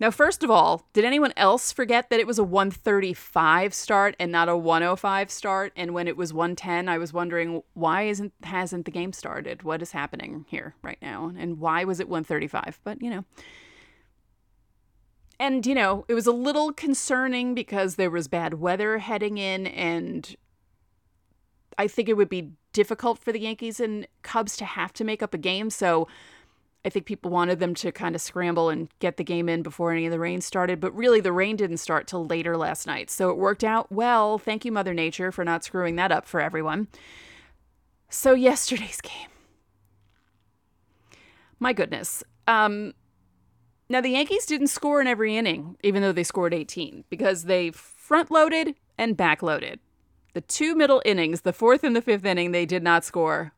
Now, 0.01 0.11
first 0.11 0.43
of 0.43 0.51
all, 0.51 0.89
did 0.93 1.05
anyone 1.05 1.33
else 1.37 1.71
forget 1.71 2.11
that 2.11 2.19
it 2.19 2.27
was 2.27 2.39
a 2.39 2.45
135 2.45 3.73
start 3.73 4.17
and 4.19 4.33
not 4.33 4.49
a 4.49 4.57
105 4.57 5.31
start? 5.31 5.73
And 5.77 5.95
when 5.95 6.09
it 6.09 6.17
was 6.17 6.33
110, 6.33 6.89
I 6.89 6.99
was 6.99 7.13
wondering 7.13 7.63
why 7.75 8.03
isn't 8.03 8.33
hasn't 8.43 8.87
the 8.87 8.91
game 8.91 9.13
started? 9.13 9.63
What 9.63 9.83
is 9.83 9.93
happening 9.93 10.47
here 10.49 10.75
right 10.83 10.99
now? 11.01 11.33
And 11.39 11.61
why 11.61 11.85
was 11.85 12.01
it 12.01 12.09
135? 12.09 12.81
But 12.83 13.01
you 13.01 13.11
know. 13.11 13.25
And 15.39 15.65
you 15.65 15.75
know, 15.77 16.05
it 16.09 16.15
was 16.15 16.27
a 16.27 16.33
little 16.33 16.73
concerning 16.73 17.55
because 17.55 17.95
there 17.95 18.11
was 18.11 18.27
bad 18.27 18.55
weather 18.55 18.99
heading 18.99 19.39
in 19.39 19.69
and 19.69 20.35
I 21.79 21.89
think 21.89 22.09
it 22.09 22.17
would 22.17 22.29
be 22.29 22.53
difficult 22.73 23.19
for 23.19 23.33
the 23.33 23.41
Yankees 23.41 23.81
and 23.81 24.07
Cubs 24.23 24.57
to 24.57 24.65
have 24.65 24.93
to 24.95 25.05
make 25.05 25.23
up 25.23 25.35
a 25.35 25.39
game, 25.39 25.71
so 25.71 26.09
I 26.85 26.91
think 26.91 27.07
people 27.07 27.31
wanted 27.31 27.61
them 27.61 27.75
to 27.77 27.93
kind 27.93 28.15
of 28.15 28.21
scramble 28.21 28.69
and 28.69 28.91
get 28.99 29.17
the 29.17 29.25
game 29.25 29.49
in 29.49 29.63
before 29.63 29.91
any 29.93 30.05
of 30.05 30.13
the 30.13 30.19
rain 30.19 30.43
started, 30.43 30.81
but 30.81 30.95
really 30.95 31.21
the 31.21 31.33
rain 31.33 31.57
didn't 31.57 31.79
start 31.79 32.07
till 32.07 32.27
later 32.27 32.57
last 32.59 32.87
night. 32.87 33.11
So 33.11 33.31
it 33.31 33.39
worked 33.39 33.65
out 33.65 33.91
well. 33.91 34.37
Thank 34.37 34.67
you, 34.67 34.73
Mother 34.73 34.93
Nature, 34.93 35.33
for 35.33 35.45
not 35.45 35.65
screwing 35.65 35.97
that 35.97 36.13
up 36.13 36.27
for 36.27 36.41
everyone. 36.41 36.89
So, 38.11 38.35
yesterday's 38.35 39.01
game. 39.01 39.29
My 41.59 41.73
goodness. 41.73 42.23
Um, 42.47 42.93
now, 43.89 44.03
the 44.03 44.11
Yankees 44.11 44.45
didn't 44.45 44.67
score 44.67 45.01
in 45.01 45.07
every 45.07 45.37
inning, 45.37 45.77
even 45.83 46.03
though 46.03 46.13
they 46.13 46.25
scored 46.25 46.53
18, 46.53 47.05
because 47.09 47.45
they 47.45 47.71
front 47.71 48.31
loaded 48.31 48.75
and 48.99 49.17
back 49.17 49.43
loaded. 49.43 49.81
The 50.35 50.43
two 50.43 50.75
middle 50.75 51.01
innings, 51.07 51.43
the 51.43 51.53
fourth 51.53 51.85
and 51.85 51.97
the 51.97 52.03
fifth 52.03 52.25
inning, 52.27 52.53
they 52.53 52.67
did 52.67 52.83
not 52.83 53.05
score. 53.05 53.53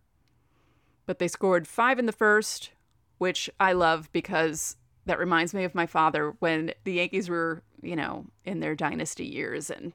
But 1.07 1.19
they 1.19 1.29
scored 1.29 1.67
five 1.67 1.99
in 1.99 2.07
the 2.07 2.13
first, 2.13 2.71
which 3.19 3.51
I 3.59 3.73
love 3.73 4.11
because 4.13 4.77
that 5.07 5.19
reminds 5.19 5.55
me 5.55 5.65
of 5.65 5.75
my 5.75 5.87
father 5.87 6.35
when 6.41 6.73
the 6.85 6.95
Yankees 6.95 7.29
were, 7.29 7.63
you 7.83 7.97
know, 7.97 8.27
in 8.45 8.61
their 8.61 8.75
dynasty 8.75 9.25
years 9.25 9.71
and 9.71 9.93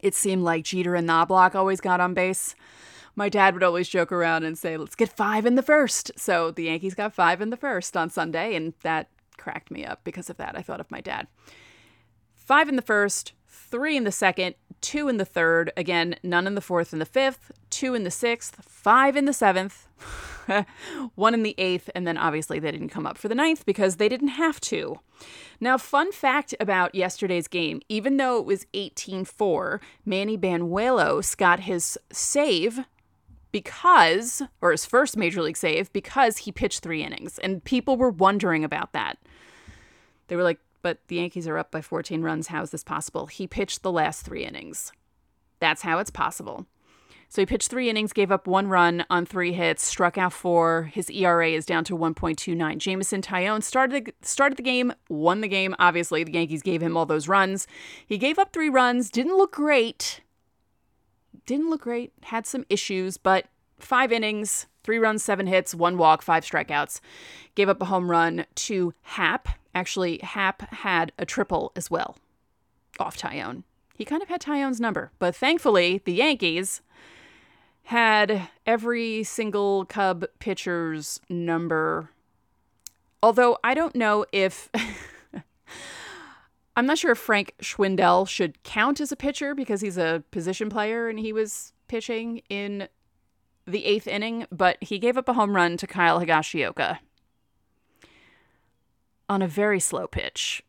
it 0.00 0.14
seemed 0.14 0.42
like 0.42 0.64
Jeter 0.64 0.94
and 0.94 1.08
Knoblauch 1.08 1.54
always 1.54 1.80
got 1.80 2.00
on 2.00 2.14
base. 2.14 2.54
My 3.16 3.28
dad 3.28 3.54
would 3.54 3.62
always 3.62 3.88
joke 3.88 4.12
around 4.12 4.44
and 4.44 4.58
say, 4.58 4.76
let's 4.76 4.96
get 4.96 5.08
five 5.08 5.46
in 5.46 5.54
the 5.54 5.62
first. 5.62 6.10
So 6.16 6.50
the 6.50 6.64
Yankees 6.64 6.94
got 6.94 7.14
five 7.14 7.40
in 7.40 7.50
the 7.50 7.56
first 7.56 7.96
on 7.96 8.10
Sunday, 8.10 8.56
and 8.56 8.74
that 8.82 9.08
cracked 9.38 9.70
me 9.70 9.84
up 9.84 10.02
because 10.04 10.28
of 10.28 10.36
that. 10.38 10.58
I 10.58 10.62
thought 10.62 10.80
of 10.80 10.90
my 10.90 11.00
dad. 11.00 11.28
Five 12.34 12.68
in 12.68 12.76
the 12.76 12.82
first, 12.82 13.32
three 13.48 13.96
in 13.96 14.04
the 14.04 14.12
second, 14.12 14.56
two 14.80 15.08
in 15.08 15.16
the 15.16 15.24
third, 15.24 15.72
again, 15.76 16.16
none 16.22 16.46
in 16.46 16.54
the 16.54 16.60
fourth 16.60 16.92
and 16.92 17.00
the 17.00 17.06
fifth, 17.06 17.52
two 17.74 17.94
in 17.94 18.04
the 18.04 18.10
sixth, 18.10 18.56
five 18.62 19.16
in 19.16 19.24
the 19.24 19.32
seventh. 19.32 19.88
one 21.14 21.34
in 21.34 21.42
the 21.42 21.54
eighth, 21.58 21.88
and 21.94 22.06
then 22.06 22.18
obviously 22.18 22.58
they 22.58 22.70
didn't 22.70 22.90
come 22.90 23.06
up 23.06 23.16
for 23.16 23.28
the 23.28 23.34
ninth 23.34 23.64
because 23.64 23.96
they 23.96 24.08
didn't 24.08 24.28
have 24.28 24.60
to. 24.60 25.00
Now, 25.60 25.78
fun 25.78 26.12
fact 26.12 26.54
about 26.60 26.94
yesterday's 26.94 27.48
game 27.48 27.80
even 27.88 28.16
though 28.18 28.38
it 28.38 28.44
was 28.44 28.66
18 28.74 29.24
4, 29.24 29.80
Manny 30.04 30.36
Banuelos 30.36 31.36
got 31.36 31.60
his 31.60 31.98
save 32.12 32.80
because, 33.52 34.42
or 34.60 34.72
his 34.72 34.84
first 34.84 35.16
major 35.16 35.40
league 35.40 35.56
save, 35.56 35.92
because 35.92 36.38
he 36.38 36.52
pitched 36.52 36.82
three 36.82 37.04
innings. 37.04 37.38
And 37.38 37.62
people 37.62 37.96
were 37.96 38.10
wondering 38.10 38.64
about 38.64 38.92
that. 38.92 39.18
They 40.26 40.36
were 40.36 40.42
like, 40.42 40.58
but 40.82 40.98
the 41.06 41.16
Yankees 41.16 41.46
are 41.46 41.56
up 41.56 41.70
by 41.70 41.80
14 41.80 42.20
runs. 42.22 42.48
How 42.48 42.62
is 42.62 42.70
this 42.70 42.84
possible? 42.84 43.26
He 43.26 43.46
pitched 43.46 43.82
the 43.82 43.92
last 43.92 44.22
three 44.22 44.44
innings. 44.44 44.92
That's 45.60 45.82
how 45.82 45.98
it's 45.98 46.10
possible. 46.10 46.66
So 47.34 47.42
he 47.42 47.46
pitched 47.46 47.68
three 47.68 47.90
innings, 47.90 48.12
gave 48.12 48.30
up 48.30 48.46
one 48.46 48.68
run 48.68 49.04
on 49.10 49.26
three 49.26 49.52
hits, 49.52 49.84
struck 49.84 50.16
out 50.16 50.32
four. 50.32 50.84
His 50.92 51.10
ERA 51.10 51.48
is 51.48 51.66
down 51.66 51.82
to 51.86 51.98
1.29. 51.98 52.78
Jameson 52.78 53.22
Taillon 53.22 53.60
started 53.60 54.04
the, 54.04 54.14
started 54.24 54.56
the 54.56 54.62
game, 54.62 54.92
won 55.08 55.40
the 55.40 55.48
game. 55.48 55.74
Obviously, 55.80 56.22
the 56.22 56.32
Yankees 56.32 56.62
gave 56.62 56.80
him 56.80 56.96
all 56.96 57.06
those 57.06 57.26
runs. 57.26 57.66
He 58.06 58.18
gave 58.18 58.38
up 58.38 58.52
three 58.52 58.68
runs, 58.68 59.10
didn't 59.10 59.36
look 59.36 59.50
great. 59.50 60.20
Didn't 61.44 61.70
look 61.70 61.80
great, 61.80 62.12
had 62.22 62.46
some 62.46 62.64
issues, 62.70 63.16
but 63.16 63.46
five 63.80 64.12
innings, 64.12 64.68
three 64.84 64.98
runs, 64.98 65.24
seven 65.24 65.48
hits, 65.48 65.74
one 65.74 65.98
walk, 65.98 66.22
five 66.22 66.44
strikeouts. 66.44 67.00
Gave 67.56 67.68
up 67.68 67.82
a 67.82 67.86
home 67.86 68.12
run 68.12 68.46
to 68.54 68.94
Happ. 69.02 69.48
Actually, 69.74 70.20
Happ 70.22 70.72
had 70.72 71.10
a 71.18 71.26
triple 71.26 71.72
as 71.74 71.90
well 71.90 72.16
off 73.00 73.18
Taillon. 73.18 73.64
He 73.96 74.04
kind 74.04 74.22
of 74.22 74.28
had 74.28 74.40
Taillon's 74.40 74.80
number, 74.80 75.10
but 75.18 75.34
thankfully, 75.34 76.00
the 76.04 76.12
Yankees 76.12 76.80
had 77.84 78.48
every 78.66 79.22
single 79.24 79.84
Cub 79.84 80.24
pitcher's 80.38 81.20
number. 81.28 82.10
Although 83.22 83.58
I 83.62 83.74
don't 83.74 83.94
know 83.94 84.24
if. 84.32 84.70
I'm 86.76 86.86
not 86.86 86.98
sure 86.98 87.12
if 87.12 87.18
Frank 87.18 87.54
Schwindel 87.62 88.26
should 88.26 88.60
count 88.64 89.00
as 89.00 89.12
a 89.12 89.16
pitcher 89.16 89.54
because 89.54 89.80
he's 89.80 89.96
a 89.96 90.24
position 90.32 90.68
player 90.68 91.08
and 91.08 91.20
he 91.20 91.32
was 91.32 91.72
pitching 91.86 92.42
in 92.48 92.88
the 93.64 93.84
eighth 93.84 94.08
inning, 94.08 94.46
but 94.50 94.76
he 94.82 94.98
gave 94.98 95.16
up 95.16 95.28
a 95.28 95.34
home 95.34 95.54
run 95.54 95.76
to 95.76 95.86
Kyle 95.86 96.20
Higashioka 96.20 96.98
on 99.28 99.40
a 99.40 99.46
very 99.46 99.78
slow 99.78 100.08
pitch. 100.08 100.64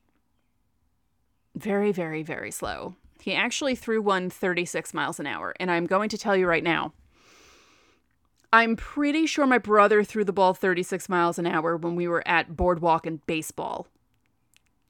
Very, 1.56 1.92
very, 1.92 2.22
very 2.22 2.52
slow. 2.52 2.96
He 3.20 3.34
actually 3.34 3.76
threw 3.76 4.02
one 4.02 4.30
36 4.30 4.94
miles 4.94 5.20
an 5.20 5.26
hour. 5.26 5.56
And 5.60 5.72
I'm 5.72 5.88
going 5.88 6.10
to 6.10 6.18
tell 6.18 6.36
you 6.36 6.48
right 6.48 6.64
now, 6.64 6.94
I'm 8.56 8.78
pretty 8.78 9.26
sure 9.26 9.46
my 9.46 9.58
brother 9.58 10.02
threw 10.02 10.24
the 10.24 10.32
ball 10.32 10.54
36 10.54 11.10
miles 11.10 11.38
an 11.38 11.46
hour 11.46 11.76
when 11.76 11.98
we 11.98 12.08
were 12.08 12.26
at 12.26 12.56
Boardwalk 12.56 13.06
and 13.06 13.26
Baseball 13.26 13.86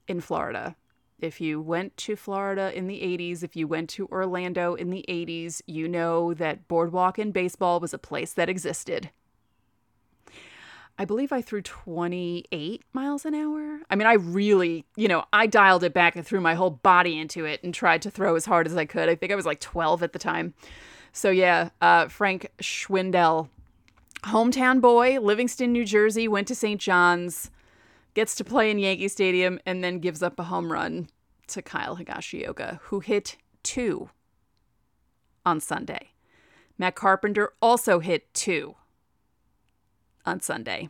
in 0.06 0.20
Florida. 0.20 0.76
If 1.18 1.40
you 1.40 1.60
went 1.60 1.96
to 1.96 2.14
Florida 2.14 2.70
in 2.72 2.86
the 2.86 3.00
80s, 3.00 3.42
if 3.42 3.56
you 3.56 3.66
went 3.66 3.90
to 3.90 4.06
Orlando 4.06 4.74
in 4.76 4.90
the 4.90 5.04
80s, 5.08 5.62
you 5.66 5.88
know 5.88 6.32
that 6.32 6.68
Boardwalk 6.68 7.18
and 7.18 7.32
Baseball 7.32 7.80
was 7.80 7.92
a 7.92 7.98
place 7.98 8.32
that 8.34 8.48
existed. 8.48 9.10
I 10.96 11.04
believe 11.04 11.32
I 11.32 11.42
threw 11.42 11.60
28 11.60 12.84
miles 12.92 13.24
an 13.24 13.34
hour. 13.34 13.80
I 13.90 13.96
mean, 13.96 14.06
I 14.06 14.12
really, 14.12 14.84
you 14.94 15.08
know, 15.08 15.24
I 15.32 15.48
dialed 15.48 15.82
it 15.82 15.92
back 15.92 16.14
and 16.14 16.24
threw 16.24 16.40
my 16.40 16.54
whole 16.54 16.70
body 16.70 17.18
into 17.18 17.44
it 17.44 17.64
and 17.64 17.74
tried 17.74 18.02
to 18.02 18.12
throw 18.12 18.36
as 18.36 18.46
hard 18.46 18.68
as 18.68 18.76
I 18.76 18.84
could. 18.84 19.08
I 19.08 19.16
think 19.16 19.32
I 19.32 19.34
was 19.34 19.44
like 19.44 19.58
12 19.58 20.04
at 20.04 20.12
the 20.12 20.20
time. 20.20 20.54
So, 21.12 21.30
yeah, 21.30 21.70
uh, 21.80 22.06
Frank 22.08 22.52
Schwindel 22.60 23.48
hometown 24.26 24.80
boy, 24.80 25.18
Livingston, 25.20 25.72
New 25.72 25.84
Jersey, 25.84 26.28
went 26.28 26.48
to 26.48 26.54
St. 26.54 26.80
John's, 26.80 27.50
gets 28.14 28.34
to 28.36 28.44
play 28.44 28.70
in 28.70 28.78
Yankee 28.78 29.08
Stadium, 29.08 29.58
and 29.66 29.82
then 29.82 29.98
gives 29.98 30.22
up 30.22 30.38
a 30.38 30.44
home 30.44 30.72
run 30.72 31.08
to 31.48 31.62
Kyle 31.62 31.96
Higashioka, 31.96 32.80
who 32.84 33.00
hit 33.00 33.36
two 33.62 34.10
on 35.44 35.60
Sunday. 35.60 36.10
Matt 36.78 36.94
Carpenter 36.94 37.52
also 37.62 38.00
hit 38.00 38.32
two 38.34 38.74
on 40.24 40.40
Sunday. 40.40 40.88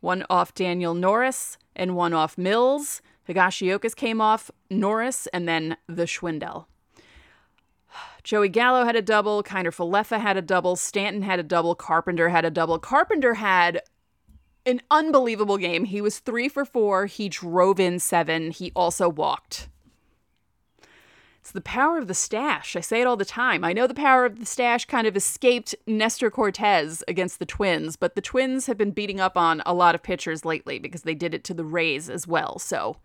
One 0.00 0.24
off 0.30 0.54
Daniel 0.54 0.94
Norris 0.94 1.58
and 1.76 1.96
one 1.96 2.14
off 2.14 2.38
Mills. 2.38 3.02
Higashioka's 3.28 3.94
came 3.94 4.20
off 4.20 4.50
Norris 4.70 5.26
and 5.28 5.46
then 5.46 5.76
the 5.86 6.04
Schwindel. 6.04 6.66
Joey 8.24 8.48
Gallo 8.48 8.84
had 8.84 8.96
a 8.96 9.02
double. 9.02 9.42
Kiner 9.42 9.74
Falefa 9.74 10.20
had 10.20 10.36
a 10.36 10.42
double. 10.42 10.76
Stanton 10.76 11.22
had 11.22 11.38
a 11.38 11.44
double. 11.44 11.74
Carpenter 11.74 12.28
had 12.28 12.44
a 12.44 12.50
double. 12.50 12.78
Carpenter 12.78 13.34
had 13.34 13.82
an 14.66 14.80
unbelievable 14.90 15.58
game. 15.58 15.84
He 15.84 16.00
was 16.00 16.18
three 16.18 16.48
for 16.48 16.64
four. 16.64 17.06
He 17.06 17.28
drove 17.28 17.80
in 17.80 17.98
seven. 17.98 18.50
He 18.50 18.72
also 18.74 19.08
walked. 19.08 19.68
It's 21.40 21.52
the 21.52 21.62
power 21.62 21.96
of 21.96 22.06
the 22.06 22.14
stash. 22.14 22.76
I 22.76 22.80
say 22.80 23.00
it 23.00 23.06
all 23.06 23.16
the 23.16 23.24
time. 23.24 23.64
I 23.64 23.72
know 23.72 23.86
the 23.86 23.94
power 23.94 24.26
of 24.26 24.38
the 24.38 24.46
stash 24.46 24.84
kind 24.84 25.06
of 25.06 25.16
escaped 25.16 25.74
Nestor 25.86 26.30
Cortes 26.30 27.02
against 27.08 27.38
the 27.38 27.46
Twins, 27.46 27.96
but 27.96 28.14
the 28.14 28.20
Twins 28.20 28.66
have 28.66 28.76
been 28.76 28.90
beating 28.90 29.20
up 29.20 29.38
on 29.38 29.62
a 29.64 29.72
lot 29.72 29.94
of 29.94 30.02
pitchers 30.02 30.44
lately 30.44 30.78
because 30.78 31.02
they 31.02 31.14
did 31.14 31.32
it 31.32 31.42
to 31.44 31.54
the 31.54 31.64
Rays 31.64 32.10
as 32.10 32.26
well. 32.26 32.58
So 32.58 32.98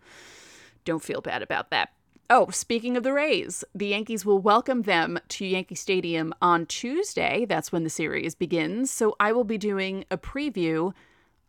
don't 0.84 1.02
feel 1.02 1.22
bad 1.22 1.42
about 1.42 1.70
that. 1.70 1.90
Oh, 2.28 2.48
speaking 2.50 2.96
of 2.96 3.04
the 3.04 3.12
Rays, 3.12 3.62
the 3.72 3.86
Yankees 3.86 4.26
will 4.26 4.40
welcome 4.40 4.82
them 4.82 5.16
to 5.28 5.46
Yankee 5.46 5.76
Stadium 5.76 6.34
on 6.42 6.66
Tuesday. 6.66 7.44
That's 7.44 7.70
when 7.70 7.84
the 7.84 7.90
series 7.90 8.34
begins. 8.34 8.90
So 8.90 9.14
I 9.20 9.30
will 9.30 9.44
be 9.44 9.58
doing 9.58 10.04
a 10.10 10.18
preview 10.18 10.92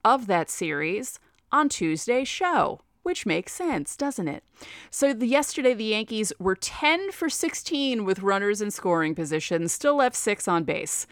of 0.05 0.27
that 0.27 0.51
series 0.51 1.19
on 1.51 1.67
Tuesday's 1.67 2.27
show, 2.27 2.81
which 3.01 3.25
makes 3.25 3.53
sense, 3.53 3.97
doesn't 3.97 4.27
it? 4.27 4.43
So 4.91 5.13
the, 5.13 5.25
yesterday, 5.25 5.73
the 5.73 5.83
Yankees 5.83 6.31
were 6.37 6.55
10 6.55 7.11
for 7.11 7.27
16 7.27 8.05
with 8.05 8.19
runners 8.19 8.61
in 8.61 8.69
scoring 8.69 9.15
position, 9.15 9.67
still 9.69 9.95
left 9.95 10.15
six 10.15 10.47
on 10.47 10.63
base. 10.63 11.07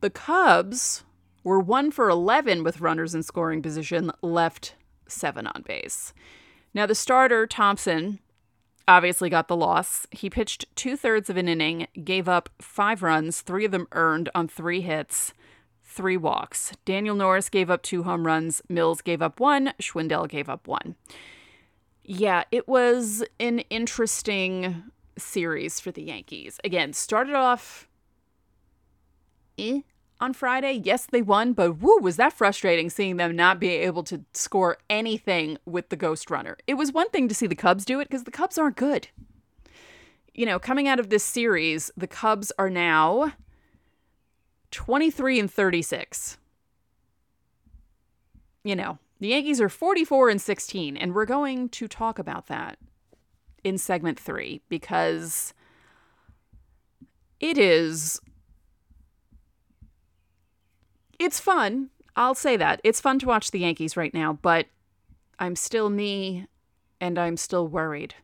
The 0.00 0.08
Cubs 0.08 1.04
were 1.42 1.60
1 1.60 1.90
for 1.90 2.08
11 2.08 2.64
with 2.64 2.80
runners 2.80 3.14
in 3.14 3.22
scoring 3.22 3.60
position, 3.60 4.12
left 4.22 4.76
seven 5.06 5.46
on 5.46 5.60
base. 5.60 6.14
Now, 6.72 6.86
the 6.86 6.94
starter, 6.94 7.46
Thompson, 7.46 8.18
obviously 8.86 9.30
got 9.30 9.48
the 9.48 9.56
loss. 9.56 10.06
He 10.10 10.30
pitched 10.30 10.66
two 10.76 10.96
thirds 10.96 11.30
of 11.30 11.36
an 11.36 11.48
inning, 11.48 11.86
gave 12.02 12.28
up 12.28 12.50
five 12.60 13.02
runs, 13.02 13.40
three 13.40 13.64
of 13.64 13.70
them 13.70 13.88
earned 13.92 14.28
on 14.34 14.48
three 14.48 14.80
hits, 14.80 15.32
three 15.82 16.16
walks. 16.16 16.72
Daniel 16.84 17.14
Norris 17.14 17.48
gave 17.48 17.70
up 17.70 17.82
two 17.82 18.02
home 18.02 18.26
runs, 18.26 18.62
Mills 18.68 19.00
gave 19.00 19.22
up 19.22 19.40
one, 19.40 19.72
Schwindel 19.80 20.28
gave 20.28 20.48
up 20.48 20.66
one. 20.66 20.96
Yeah, 22.02 22.44
it 22.50 22.68
was 22.68 23.24
an 23.40 23.60
interesting 23.70 24.84
series 25.16 25.80
for 25.80 25.90
the 25.90 26.02
Yankees. 26.02 26.60
Again, 26.64 26.92
started 26.92 27.34
off 27.34 27.88
eh, 29.58 29.80
on 30.24 30.32
Friday. 30.32 30.80
Yes, 30.82 31.06
they 31.06 31.20
won, 31.20 31.52
but 31.52 31.80
woo, 31.80 31.98
was 32.00 32.16
that 32.16 32.32
frustrating 32.32 32.88
seeing 32.88 33.18
them 33.18 33.36
not 33.36 33.60
be 33.60 33.68
able 33.68 34.02
to 34.04 34.24
score 34.32 34.78
anything 34.88 35.58
with 35.66 35.90
the 35.90 35.96
ghost 35.96 36.30
runner. 36.30 36.56
It 36.66 36.74
was 36.74 36.92
one 36.92 37.10
thing 37.10 37.28
to 37.28 37.34
see 37.34 37.46
the 37.46 37.54
Cubs 37.54 37.84
do 37.84 38.00
it 38.00 38.08
because 38.08 38.24
the 38.24 38.30
Cubs 38.30 38.56
aren't 38.56 38.76
good. 38.76 39.08
You 40.32 40.46
know, 40.46 40.58
coming 40.58 40.88
out 40.88 40.98
of 40.98 41.10
this 41.10 41.22
series, 41.22 41.90
the 41.96 42.06
Cubs 42.06 42.50
are 42.58 42.70
now 42.70 43.34
23 44.70 45.40
and 45.40 45.52
36. 45.52 46.38
You 48.64 48.74
know, 48.74 48.98
the 49.20 49.28
Yankees 49.28 49.60
are 49.60 49.68
44 49.68 50.30
and 50.30 50.40
16, 50.40 50.96
and 50.96 51.14
we're 51.14 51.26
going 51.26 51.68
to 51.68 51.86
talk 51.86 52.18
about 52.18 52.46
that 52.46 52.78
in 53.62 53.76
segment 53.76 54.18
three 54.18 54.62
because 54.70 55.52
it 57.40 57.58
is 57.58 58.20
it's 61.18 61.40
fun. 61.40 61.90
I'll 62.16 62.34
say 62.34 62.56
that. 62.56 62.80
It's 62.84 63.00
fun 63.00 63.18
to 63.20 63.26
watch 63.26 63.50
the 63.50 63.60
Yankees 63.60 63.96
right 63.96 64.14
now, 64.14 64.38
but 64.40 64.66
I'm 65.38 65.56
still 65.56 65.90
me 65.90 66.46
and 67.00 67.18
I'm 67.18 67.36
still 67.36 67.66
worried. 67.66 68.14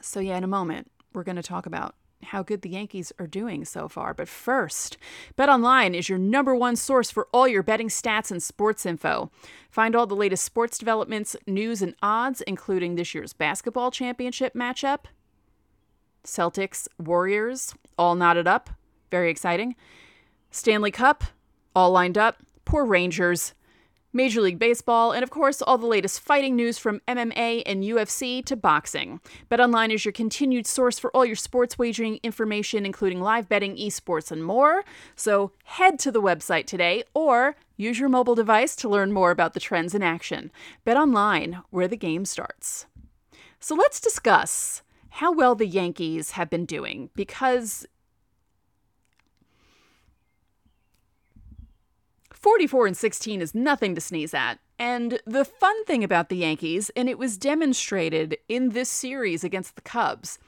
So, 0.00 0.20
yeah, 0.20 0.36
in 0.36 0.44
a 0.44 0.48
moment, 0.48 0.90
we're 1.12 1.24
going 1.24 1.36
to 1.36 1.42
talk 1.42 1.66
about 1.66 1.94
how 2.22 2.42
good 2.42 2.62
the 2.62 2.70
Yankees 2.70 3.12
are 3.18 3.26
doing 3.26 3.64
so 3.64 3.88
far. 3.88 4.14
But 4.14 4.28
first, 4.28 4.96
BetOnline 5.36 5.96
is 5.96 6.08
your 6.08 6.18
number 6.18 6.54
one 6.54 6.76
source 6.76 7.10
for 7.10 7.28
all 7.32 7.48
your 7.48 7.62
betting 7.62 7.88
stats 7.88 8.30
and 8.30 8.42
sports 8.42 8.86
info. 8.86 9.30
Find 9.70 9.96
all 9.96 10.06
the 10.06 10.14
latest 10.14 10.44
sports 10.44 10.78
developments, 10.78 11.36
news, 11.46 11.82
and 11.82 11.94
odds, 12.02 12.40
including 12.42 12.94
this 12.94 13.14
year's 13.14 13.32
basketball 13.32 13.90
championship 13.90 14.54
matchup. 14.54 15.06
Celtics, 16.24 16.86
Warriors, 16.98 17.74
all 17.98 18.14
knotted 18.14 18.46
up. 18.46 18.70
Very 19.10 19.30
exciting. 19.30 19.74
Stanley 20.50 20.90
Cup, 20.90 21.24
all 21.74 21.90
lined 21.90 22.18
up. 22.18 22.42
Poor 22.64 22.84
Rangers. 22.84 23.54
Major 24.14 24.42
League 24.42 24.58
Baseball, 24.58 25.12
and 25.12 25.22
of 25.22 25.30
course, 25.30 25.62
all 25.62 25.78
the 25.78 25.86
latest 25.86 26.20
fighting 26.20 26.54
news 26.54 26.76
from 26.76 27.00
MMA 27.08 27.62
and 27.64 27.82
UFC 27.82 28.44
to 28.44 28.54
boxing. 28.56 29.20
BetOnline 29.50 29.90
is 29.90 30.04
your 30.04 30.12
continued 30.12 30.66
source 30.66 30.98
for 30.98 31.10
all 31.16 31.24
your 31.24 31.36
sports 31.36 31.78
wagering 31.78 32.20
information, 32.22 32.84
including 32.84 33.22
live 33.22 33.48
betting, 33.48 33.74
esports, 33.76 34.30
and 34.30 34.44
more. 34.44 34.84
So 35.16 35.52
head 35.64 35.98
to 36.00 36.12
the 36.12 36.20
website 36.20 36.66
today 36.66 37.04
or 37.14 37.56
use 37.78 37.98
your 37.98 38.10
mobile 38.10 38.34
device 38.34 38.76
to 38.76 38.88
learn 38.88 39.12
more 39.12 39.30
about 39.30 39.54
the 39.54 39.60
trends 39.60 39.94
in 39.94 40.02
action. 40.02 40.50
BetOnline, 40.86 41.62
where 41.70 41.88
the 41.88 41.96
game 41.96 42.26
starts. 42.26 42.84
So 43.60 43.74
let's 43.74 44.00
discuss 44.00 44.82
how 45.08 45.32
well 45.32 45.54
the 45.54 45.66
Yankees 45.66 46.32
have 46.32 46.50
been 46.50 46.66
doing 46.66 47.08
because 47.14 47.86
44 52.42 52.88
and 52.88 52.96
16 52.96 53.40
is 53.40 53.54
nothing 53.54 53.94
to 53.94 54.00
sneeze 54.00 54.34
at. 54.34 54.58
And 54.76 55.20
the 55.24 55.44
fun 55.44 55.84
thing 55.84 56.02
about 56.02 56.28
the 56.28 56.38
Yankees, 56.38 56.90
and 56.96 57.08
it 57.08 57.16
was 57.16 57.38
demonstrated 57.38 58.36
in 58.48 58.70
this 58.70 58.90
series 58.90 59.44
against 59.44 59.76
the 59.76 59.80
Cubs, 59.80 60.40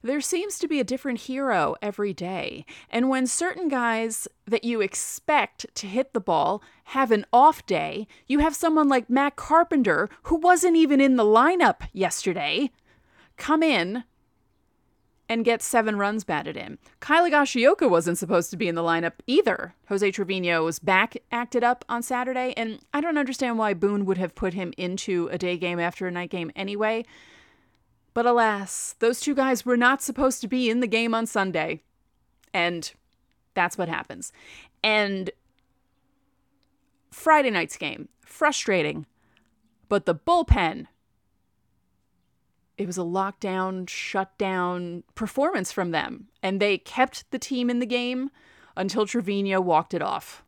there 0.00 0.22
seems 0.22 0.58
to 0.58 0.66
be 0.66 0.80
a 0.80 0.84
different 0.84 1.20
hero 1.20 1.76
every 1.82 2.14
day. 2.14 2.64
And 2.88 3.10
when 3.10 3.26
certain 3.26 3.68
guys 3.68 4.26
that 4.46 4.64
you 4.64 4.80
expect 4.80 5.66
to 5.74 5.86
hit 5.86 6.14
the 6.14 6.20
ball 6.20 6.62
have 6.84 7.10
an 7.10 7.26
off 7.34 7.66
day, 7.66 8.06
you 8.26 8.38
have 8.38 8.56
someone 8.56 8.88
like 8.88 9.10
Matt 9.10 9.36
Carpenter, 9.36 10.08
who 10.22 10.36
wasn't 10.36 10.76
even 10.76 11.02
in 11.02 11.16
the 11.16 11.22
lineup 11.22 11.82
yesterday, 11.92 12.70
come 13.36 13.62
in 13.62 14.04
and 15.32 15.46
get 15.46 15.62
seven 15.62 15.96
runs 15.96 16.24
batted 16.24 16.58
in. 16.58 16.76
Kyle 17.00 17.24
Higashioka 17.24 17.88
wasn't 17.88 18.18
supposed 18.18 18.50
to 18.50 18.56
be 18.58 18.68
in 18.68 18.74
the 18.74 18.82
lineup 18.82 19.14
either. 19.26 19.74
Jose 19.88 20.10
Trevino 20.10 20.62
was 20.62 20.78
back 20.78 21.16
acted 21.32 21.64
up 21.64 21.86
on 21.88 22.02
Saturday, 22.02 22.52
and 22.54 22.80
I 22.92 23.00
don't 23.00 23.16
understand 23.16 23.56
why 23.56 23.72
Boone 23.72 24.04
would 24.04 24.18
have 24.18 24.34
put 24.34 24.52
him 24.52 24.74
into 24.76 25.30
a 25.32 25.38
day 25.38 25.56
game 25.56 25.80
after 25.80 26.06
a 26.06 26.10
night 26.10 26.28
game 26.28 26.52
anyway. 26.54 27.06
But 28.12 28.26
alas, 28.26 28.94
those 28.98 29.20
two 29.20 29.34
guys 29.34 29.64
were 29.64 29.78
not 29.78 30.02
supposed 30.02 30.42
to 30.42 30.48
be 30.48 30.68
in 30.68 30.80
the 30.80 30.86
game 30.86 31.14
on 31.14 31.24
Sunday. 31.24 31.80
And 32.52 32.92
that's 33.54 33.78
what 33.78 33.88
happens. 33.88 34.34
And 34.84 35.30
Friday 37.10 37.48
night's 37.48 37.78
game, 37.78 38.10
frustrating. 38.20 39.06
But 39.88 40.04
the 40.04 40.14
bullpen 40.14 40.88
it 42.78 42.86
was 42.86 42.98
a 42.98 43.02
lockdown, 43.02 43.88
shutdown 43.88 45.04
performance 45.14 45.72
from 45.72 45.90
them. 45.90 46.28
And 46.42 46.60
they 46.60 46.78
kept 46.78 47.30
the 47.30 47.38
team 47.38 47.70
in 47.70 47.78
the 47.78 47.86
game 47.86 48.30
until 48.76 49.06
Trevino 49.06 49.60
walked 49.60 49.94
it 49.94 50.02
off. 50.02 50.42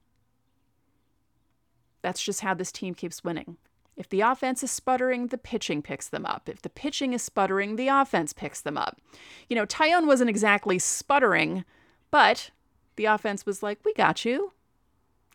That's 2.02 2.22
just 2.22 2.40
how 2.40 2.54
this 2.54 2.72
team 2.72 2.94
keeps 2.94 3.24
winning. 3.24 3.56
If 3.96 4.08
the 4.08 4.22
offense 4.22 4.62
is 4.62 4.70
sputtering, 4.70 5.28
the 5.28 5.38
pitching 5.38 5.80
picks 5.80 6.08
them 6.08 6.26
up. 6.26 6.48
If 6.48 6.62
the 6.62 6.70
pitching 6.70 7.12
is 7.12 7.22
sputtering, 7.22 7.76
the 7.76 7.88
offense 7.88 8.32
picks 8.32 8.60
them 8.60 8.76
up. 8.76 9.00
You 9.48 9.56
know, 9.56 9.66
Taillon 9.66 10.06
wasn't 10.06 10.30
exactly 10.30 10.78
sputtering, 10.78 11.64
but 12.10 12.50
the 12.96 13.04
offense 13.04 13.46
was 13.46 13.62
like, 13.62 13.78
We 13.84 13.94
got 13.94 14.24
you. 14.24 14.52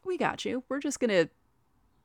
We 0.04 0.18
got 0.18 0.44
you. 0.44 0.64
We're 0.68 0.80
just 0.80 1.00
going 1.00 1.10
to 1.10 1.30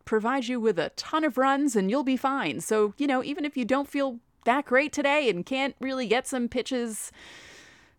provide 0.04 0.46
you 0.46 0.60
with 0.60 0.78
a 0.78 0.90
ton 0.90 1.24
of 1.24 1.38
runs 1.38 1.74
and 1.74 1.90
you'll 1.90 2.04
be 2.04 2.16
fine. 2.16 2.60
So, 2.60 2.94
you 2.98 3.06
know, 3.06 3.24
even 3.24 3.44
if 3.44 3.56
you 3.56 3.64
don't 3.64 3.88
feel 3.88 4.20
that 4.44 4.66
great 4.66 4.92
today 4.92 5.28
and 5.28 5.44
can't 5.44 5.74
really 5.80 6.06
get 6.06 6.26
some 6.26 6.48
pitches 6.48 7.12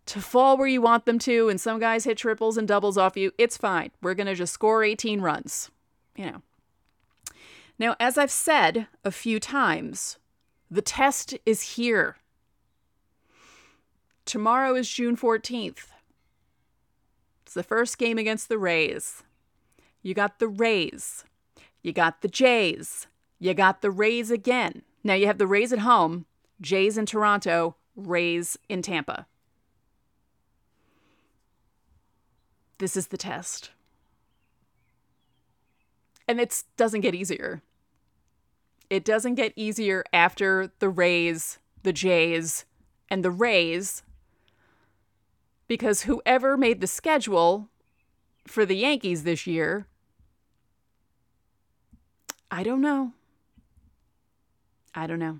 to 0.05 0.21
fall 0.21 0.57
where 0.57 0.67
you 0.67 0.81
want 0.81 1.05
them 1.05 1.17
to, 1.19 1.49
and 1.49 1.59
some 1.59 1.79
guys 1.79 2.03
hit 2.03 2.17
triples 2.17 2.57
and 2.57 2.67
doubles 2.67 2.97
off 2.97 3.17
you, 3.17 3.31
it's 3.37 3.57
fine. 3.57 3.91
We're 4.01 4.13
going 4.13 4.27
to 4.27 4.35
just 4.35 4.53
score 4.53 4.83
18 4.83 5.21
runs. 5.21 5.71
You 6.15 6.25
know. 6.25 6.41
Now, 7.77 7.95
as 7.99 8.17
I've 8.17 8.31
said 8.31 8.87
a 9.03 9.11
few 9.11 9.39
times, 9.39 10.17
the 10.69 10.81
test 10.81 11.37
is 11.45 11.75
here. 11.75 12.17
Tomorrow 14.25 14.75
is 14.75 14.89
June 14.89 15.17
14th. 15.17 15.87
It's 17.43 17.53
the 17.53 17.63
first 17.63 17.97
game 17.97 18.17
against 18.17 18.49
the 18.49 18.57
Rays. 18.57 19.23
You 20.01 20.13
got 20.13 20.39
the 20.39 20.47
Rays. 20.47 21.23
You 21.81 21.93
got 21.93 22.21
the 22.21 22.27
Jays. 22.27 23.07
You 23.39 23.53
got 23.53 23.81
the 23.81 23.91
Rays 23.91 24.31
again. 24.31 24.83
Now 25.03 25.13
you 25.13 25.27
have 25.27 25.37
the 25.37 25.47
Rays 25.47 25.71
at 25.71 25.79
home, 25.79 26.25
Jays 26.61 26.97
in 26.97 27.05
Toronto, 27.05 27.75
Rays 27.95 28.57
in 28.69 28.81
Tampa. 28.81 29.27
This 32.77 32.97
is 32.97 33.07
the 33.07 33.17
test. 33.17 33.71
And 36.27 36.39
it 36.39 36.63
doesn't 36.75 37.01
get 37.01 37.15
easier. 37.15 37.61
It 38.89 39.05
doesn't 39.05 39.35
get 39.35 39.53
easier 39.55 40.03
after 40.11 40.71
the 40.79 40.89
Rays, 40.89 41.59
the 41.83 41.93
Jays, 41.93 42.65
and 43.09 43.23
the 43.23 43.31
Rays 43.31 44.03
because 45.67 46.03
whoever 46.03 46.57
made 46.57 46.81
the 46.81 46.87
schedule 46.87 47.69
for 48.45 48.65
the 48.65 48.75
Yankees 48.75 49.23
this 49.23 49.47
year, 49.47 49.87
I 52.51 52.63
don't 52.63 52.81
know. 52.81 53.13
I 54.93 55.07
don't 55.07 55.19
know. 55.19 55.39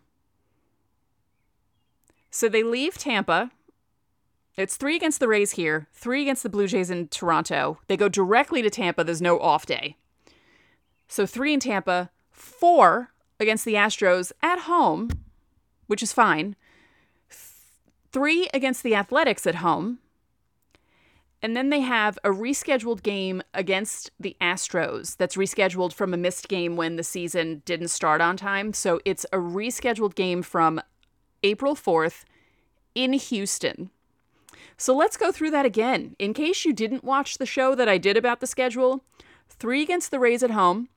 So 2.35 2.49
they 2.49 2.63
leave 2.63 2.97
Tampa. 2.97 3.49
It's 4.57 4.75
three 4.75 4.97
against 4.97 5.21
the 5.21 5.27
Rays 5.29 5.51
here, 5.51 5.87
three 5.93 6.21
against 6.21 6.43
the 6.43 6.49
Blue 6.49 6.67
Jays 6.67 6.89
in 6.89 7.07
Toronto. 7.07 7.79
They 7.87 7.95
go 7.95 8.09
directly 8.09 8.61
to 8.61 8.69
Tampa. 8.69 9.05
There's 9.05 9.21
no 9.21 9.39
off 9.39 9.65
day. 9.65 9.95
So 11.07 11.25
three 11.25 11.53
in 11.53 11.61
Tampa, 11.61 12.09
four 12.31 13.13
against 13.39 13.63
the 13.63 13.75
Astros 13.75 14.33
at 14.43 14.63
home, 14.63 15.11
which 15.87 16.03
is 16.03 16.11
fine. 16.11 16.57
Three 18.11 18.49
against 18.53 18.83
the 18.83 18.95
Athletics 18.95 19.47
at 19.47 19.55
home, 19.55 19.99
and 21.41 21.55
then 21.55 21.69
they 21.69 21.81
have 21.81 22.19
a 22.25 22.31
rescheduled 22.31 23.01
game 23.01 23.43
against 23.53 24.11
the 24.19 24.35
Astros 24.41 25.15
that's 25.15 25.37
rescheduled 25.37 25.93
from 25.93 26.13
a 26.13 26.17
missed 26.17 26.49
game 26.49 26.75
when 26.75 26.97
the 26.97 27.03
season 27.03 27.61
didn't 27.63 27.89
start 27.89 28.19
on 28.19 28.35
time. 28.35 28.73
So 28.73 28.99
it's 29.05 29.25
a 29.31 29.37
rescheduled 29.37 30.15
game 30.15 30.41
from 30.41 30.81
April 31.45 31.75
4th 31.75 32.25
in 32.95 33.13
Houston. 33.13 33.91
So 34.77 34.95
let's 34.95 35.15
go 35.15 35.31
through 35.31 35.51
that 35.51 35.65
again. 35.65 36.15
In 36.17 36.33
case 36.33 36.65
you 36.65 36.73
didn't 36.73 37.03
watch 37.03 37.37
the 37.37 37.45
show 37.45 37.75
that 37.75 37.87
I 37.87 37.99
did 37.99 38.17
about 38.17 38.39
the 38.39 38.47
schedule, 38.47 39.03
three 39.47 39.83
against 39.83 40.09
the 40.09 40.19
Rays 40.19 40.41
at 40.41 40.51
home, 40.51 40.89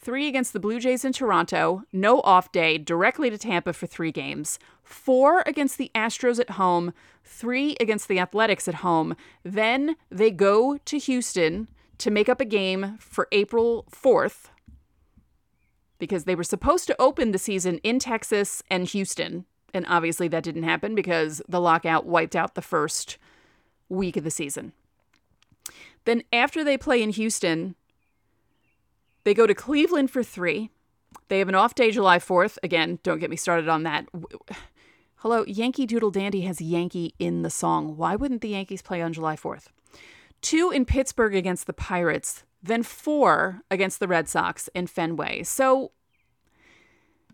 three 0.00 0.26
against 0.26 0.52
the 0.52 0.60
Blue 0.60 0.80
Jays 0.80 1.04
in 1.04 1.12
Toronto, 1.12 1.84
no 1.92 2.20
off 2.22 2.50
day, 2.50 2.78
directly 2.78 3.30
to 3.30 3.38
Tampa 3.38 3.72
for 3.72 3.86
three 3.86 4.10
games, 4.10 4.58
four 4.82 5.44
against 5.46 5.78
the 5.78 5.92
Astros 5.94 6.40
at 6.40 6.50
home, 6.50 6.92
three 7.24 7.76
against 7.80 8.08
the 8.08 8.18
Athletics 8.18 8.66
at 8.66 8.76
home. 8.76 9.14
Then 9.44 9.94
they 10.10 10.32
go 10.32 10.78
to 10.78 10.98
Houston 10.98 11.68
to 11.98 12.10
make 12.10 12.28
up 12.28 12.40
a 12.40 12.44
game 12.44 12.98
for 12.98 13.28
April 13.30 13.86
4th 13.90 14.48
because 16.00 16.24
they 16.24 16.34
were 16.34 16.42
supposed 16.42 16.88
to 16.88 17.00
open 17.00 17.30
the 17.30 17.38
season 17.38 17.78
in 17.84 18.00
Texas 18.00 18.64
and 18.68 18.88
Houston. 18.88 19.44
And 19.74 19.86
obviously 19.88 20.28
that 20.28 20.44
didn't 20.44 20.64
happen 20.64 20.94
because 20.94 21.40
the 21.48 21.60
lockout 21.60 22.06
wiped 22.06 22.36
out 22.36 22.54
the 22.54 22.62
first 22.62 23.18
week 23.88 24.16
of 24.16 24.24
the 24.24 24.30
season. 24.30 24.72
Then, 26.04 26.24
after 26.32 26.64
they 26.64 26.76
play 26.76 27.02
in 27.02 27.10
Houston, 27.10 27.76
they 29.24 29.34
go 29.34 29.46
to 29.46 29.54
Cleveland 29.54 30.10
for 30.10 30.22
three. 30.22 30.70
They 31.28 31.38
have 31.38 31.48
an 31.48 31.54
off 31.54 31.74
day 31.74 31.90
July 31.90 32.18
4th. 32.18 32.58
Again, 32.62 32.98
don't 33.02 33.20
get 33.20 33.30
me 33.30 33.36
started 33.36 33.68
on 33.68 33.84
that. 33.84 34.08
Hello, 35.16 35.44
Yankee 35.44 35.86
Doodle 35.86 36.10
Dandy 36.10 36.40
has 36.40 36.60
Yankee 36.60 37.14
in 37.20 37.42
the 37.42 37.50
song. 37.50 37.96
Why 37.96 38.16
wouldn't 38.16 38.40
the 38.40 38.48
Yankees 38.48 38.82
play 38.82 39.00
on 39.00 39.12
July 39.12 39.36
4th? 39.36 39.66
Two 40.40 40.72
in 40.72 40.84
Pittsburgh 40.84 41.36
against 41.36 41.68
the 41.68 41.72
Pirates, 41.72 42.42
then 42.60 42.82
four 42.82 43.62
against 43.70 44.00
the 44.00 44.08
Red 44.08 44.28
Sox 44.28 44.68
in 44.74 44.88
Fenway. 44.88 45.44
So, 45.44 45.92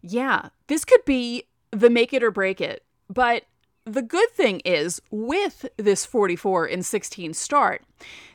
yeah, 0.03 0.51
this 0.67 0.85
could 0.85 1.05
be 1.07 1.45
the 1.71 1.91
make 1.91 2.13
it 2.13 2.23
or 2.23 2.31
break 2.31 2.61
it. 2.61 2.85
But 3.09 3.45
the 3.85 4.03
good 4.03 4.31
thing 4.31 4.61
is, 4.65 5.01
with 5.11 5.67
this 5.77 6.05
44 6.05 6.67
and 6.67 6.85
16 6.85 7.35
start, 7.35 7.83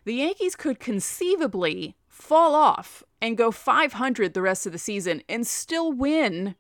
the 0.04 0.16
Yankees 0.16 0.56
could 0.56 0.80
conceivably 0.80 1.96
fall 2.08 2.56
off 2.56 3.04
and 3.22 3.38
go 3.38 3.52
500 3.52 4.34
the 4.34 4.42
rest 4.42 4.66
of 4.66 4.72
the 4.72 4.78
season 4.78 5.22
and 5.30 5.46
still 5.46 5.92
win 5.92 6.56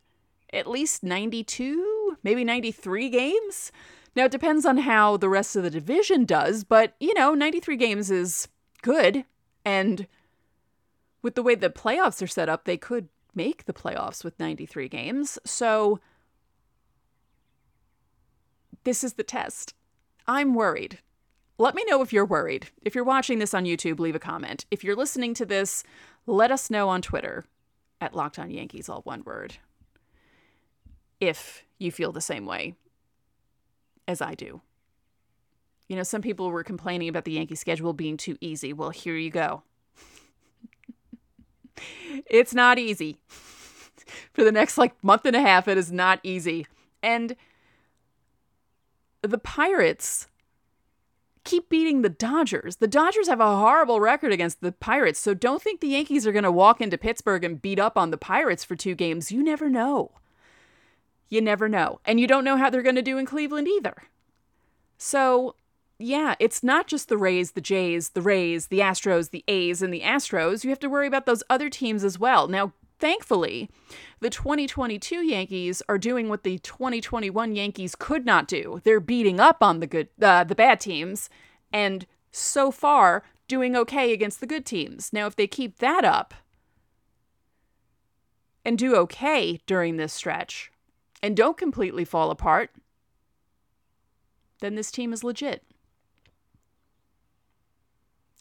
at 0.51 0.67
least 0.67 1.03
92, 1.03 2.17
maybe 2.23 2.43
93 2.43 3.09
games. 3.09 3.71
Now, 4.15 4.25
it 4.25 4.31
depends 4.31 4.65
on 4.65 4.77
how 4.77 5.17
the 5.17 5.29
rest 5.29 5.55
of 5.55 5.63
the 5.63 5.71
division 5.71 6.25
does, 6.25 6.63
but, 6.63 6.93
you 6.99 7.13
know, 7.15 7.33
93 7.33 7.75
games 7.77 8.11
is 8.11 8.47
good. 8.83 9.25
And 9.65 10.07
with 11.23 11.33
the 11.35 11.41
way 11.41 11.55
the 11.55 11.69
playoffs 11.69 12.21
are 12.21 12.27
set 12.27 12.49
up, 12.49 12.65
they 12.65 12.77
could 12.77 13.09
make 13.33 13.65
the 13.65 13.73
playoffs 13.73 14.23
with 14.23 14.39
93 14.39 14.87
games. 14.87 15.39
So, 15.43 15.99
this 18.83 19.03
is 19.03 19.13
the 19.13 19.23
test. 19.23 19.73
I'm 20.27 20.53
worried. 20.53 20.99
Let 21.57 21.75
me 21.75 21.83
know 21.87 22.01
if 22.01 22.11
you're 22.11 22.25
worried. 22.25 22.67
If 22.81 22.95
you're 22.95 23.03
watching 23.03 23.39
this 23.39 23.53
on 23.53 23.65
YouTube, 23.65 23.99
leave 23.99 24.15
a 24.15 24.19
comment. 24.19 24.65
If 24.71 24.83
you're 24.83 24.95
listening 24.95 25.33
to 25.35 25.45
this, 25.45 25.83
let 26.25 26.51
us 26.51 26.69
know 26.69 26.89
on 26.89 27.01
Twitter 27.01 27.45
at 28.01 28.15
Locked 28.15 28.39
On 28.39 28.49
Yankees, 28.49 28.89
all 28.89 29.01
one 29.01 29.23
word. 29.23 29.55
If 31.19 31.63
you 31.77 31.91
feel 31.91 32.11
the 32.11 32.21
same 32.21 32.45
way 32.45 32.75
as 34.07 34.21
I 34.21 34.33
do. 34.33 34.61
You 35.87 35.95
know, 35.95 36.03
some 36.03 36.21
people 36.21 36.49
were 36.49 36.63
complaining 36.63 37.09
about 37.09 37.25
the 37.25 37.33
Yankee 37.33 37.55
schedule 37.55 37.93
being 37.93 38.17
too 38.17 38.37
easy. 38.41 38.73
Well, 38.73 38.89
here 38.89 39.15
you 39.15 39.29
go. 39.29 39.63
it's 42.25 42.53
not 42.53 42.79
easy. 42.79 43.17
For 44.33 44.43
the 44.43 44.51
next 44.51 44.77
like 44.77 45.01
month 45.03 45.25
and 45.25 45.35
a 45.35 45.41
half, 45.41 45.67
it 45.67 45.77
is 45.77 45.91
not 45.91 46.19
easy. 46.23 46.67
And 47.01 47.35
the 49.23 49.37
Pirates 49.37 50.27
keep 51.43 51.69
beating 51.69 52.01
the 52.01 52.09
Dodgers. 52.09 52.77
The 52.77 52.87
Dodgers 52.87 53.27
have 53.27 53.39
a 53.39 53.57
horrible 53.57 53.99
record 53.99 54.31
against 54.31 54.61
the 54.61 54.71
Pirates, 54.71 55.19
so 55.19 55.33
don't 55.33 55.61
think 55.61 55.81
the 55.81 55.89
Yankees 55.89 56.25
are 56.25 56.31
going 56.31 56.43
to 56.43 56.51
walk 56.51 56.79
into 56.81 56.97
Pittsburgh 56.97 57.43
and 57.43 57.61
beat 57.61 57.79
up 57.79 57.97
on 57.97 58.11
the 58.11 58.17
Pirates 58.17 58.63
for 58.63 58.75
two 58.75 58.95
games. 58.95 59.31
You 59.31 59.43
never 59.43 59.69
know. 59.69 60.11
You 61.29 61.41
never 61.41 61.67
know. 61.67 61.99
And 62.05 62.19
you 62.19 62.27
don't 62.27 62.43
know 62.43 62.57
how 62.57 62.69
they're 62.69 62.81
going 62.81 62.95
to 62.95 63.01
do 63.01 63.17
in 63.17 63.25
Cleveland 63.25 63.67
either. 63.67 64.03
So, 64.97 65.55
yeah, 65.97 66.35
it's 66.39 66.63
not 66.63 66.87
just 66.87 67.09
the 67.09 67.17
Rays, 67.17 67.51
the 67.51 67.61
Jays, 67.61 68.09
the 68.09 68.21
Rays, 68.21 68.67
the 68.67 68.79
Astros, 68.79 69.31
the 69.31 69.43
A's, 69.47 69.81
and 69.81 69.93
the 69.93 70.01
Astros. 70.01 70.63
You 70.63 70.69
have 70.69 70.79
to 70.79 70.89
worry 70.89 71.07
about 71.07 71.25
those 71.25 71.43
other 71.49 71.69
teams 71.69 72.03
as 72.03 72.19
well. 72.19 72.47
Now, 72.47 72.73
thankfully, 73.03 73.69
the 74.21 74.29
2022 74.29 75.25
Yankees 75.25 75.83
are 75.89 75.97
doing 75.97 76.29
what 76.29 76.43
the 76.43 76.57
2021 76.59 77.53
Yankees 77.53 77.95
could 77.95 78.25
not 78.25 78.47
do. 78.47 78.79
They're 78.85 79.01
beating 79.01 79.41
up 79.41 79.61
on 79.61 79.81
the 79.81 79.87
good, 79.87 80.07
uh, 80.21 80.45
the 80.45 80.55
bad 80.55 80.79
teams, 80.79 81.29
and 81.73 82.07
so 82.31 82.71
far 82.71 83.23
doing 83.49 83.75
okay 83.75 84.13
against 84.13 84.39
the 84.39 84.47
good 84.47 84.65
teams. 84.65 85.11
Now, 85.11 85.27
if 85.27 85.35
they 85.35 85.47
keep 85.47 85.79
that 85.79 86.05
up 86.05 86.33
and 88.63 88.77
do 88.77 88.95
okay 88.95 89.59
during 89.65 89.97
this 89.97 90.13
stretch, 90.13 90.71
and 91.21 91.35
don't 91.35 91.57
completely 91.57 92.05
fall 92.05 92.31
apart, 92.31 92.71
then 94.61 94.75
this 94.75 94.91
team 94.91 95.11
is 95.11 95.25
legit. 95.25 95.61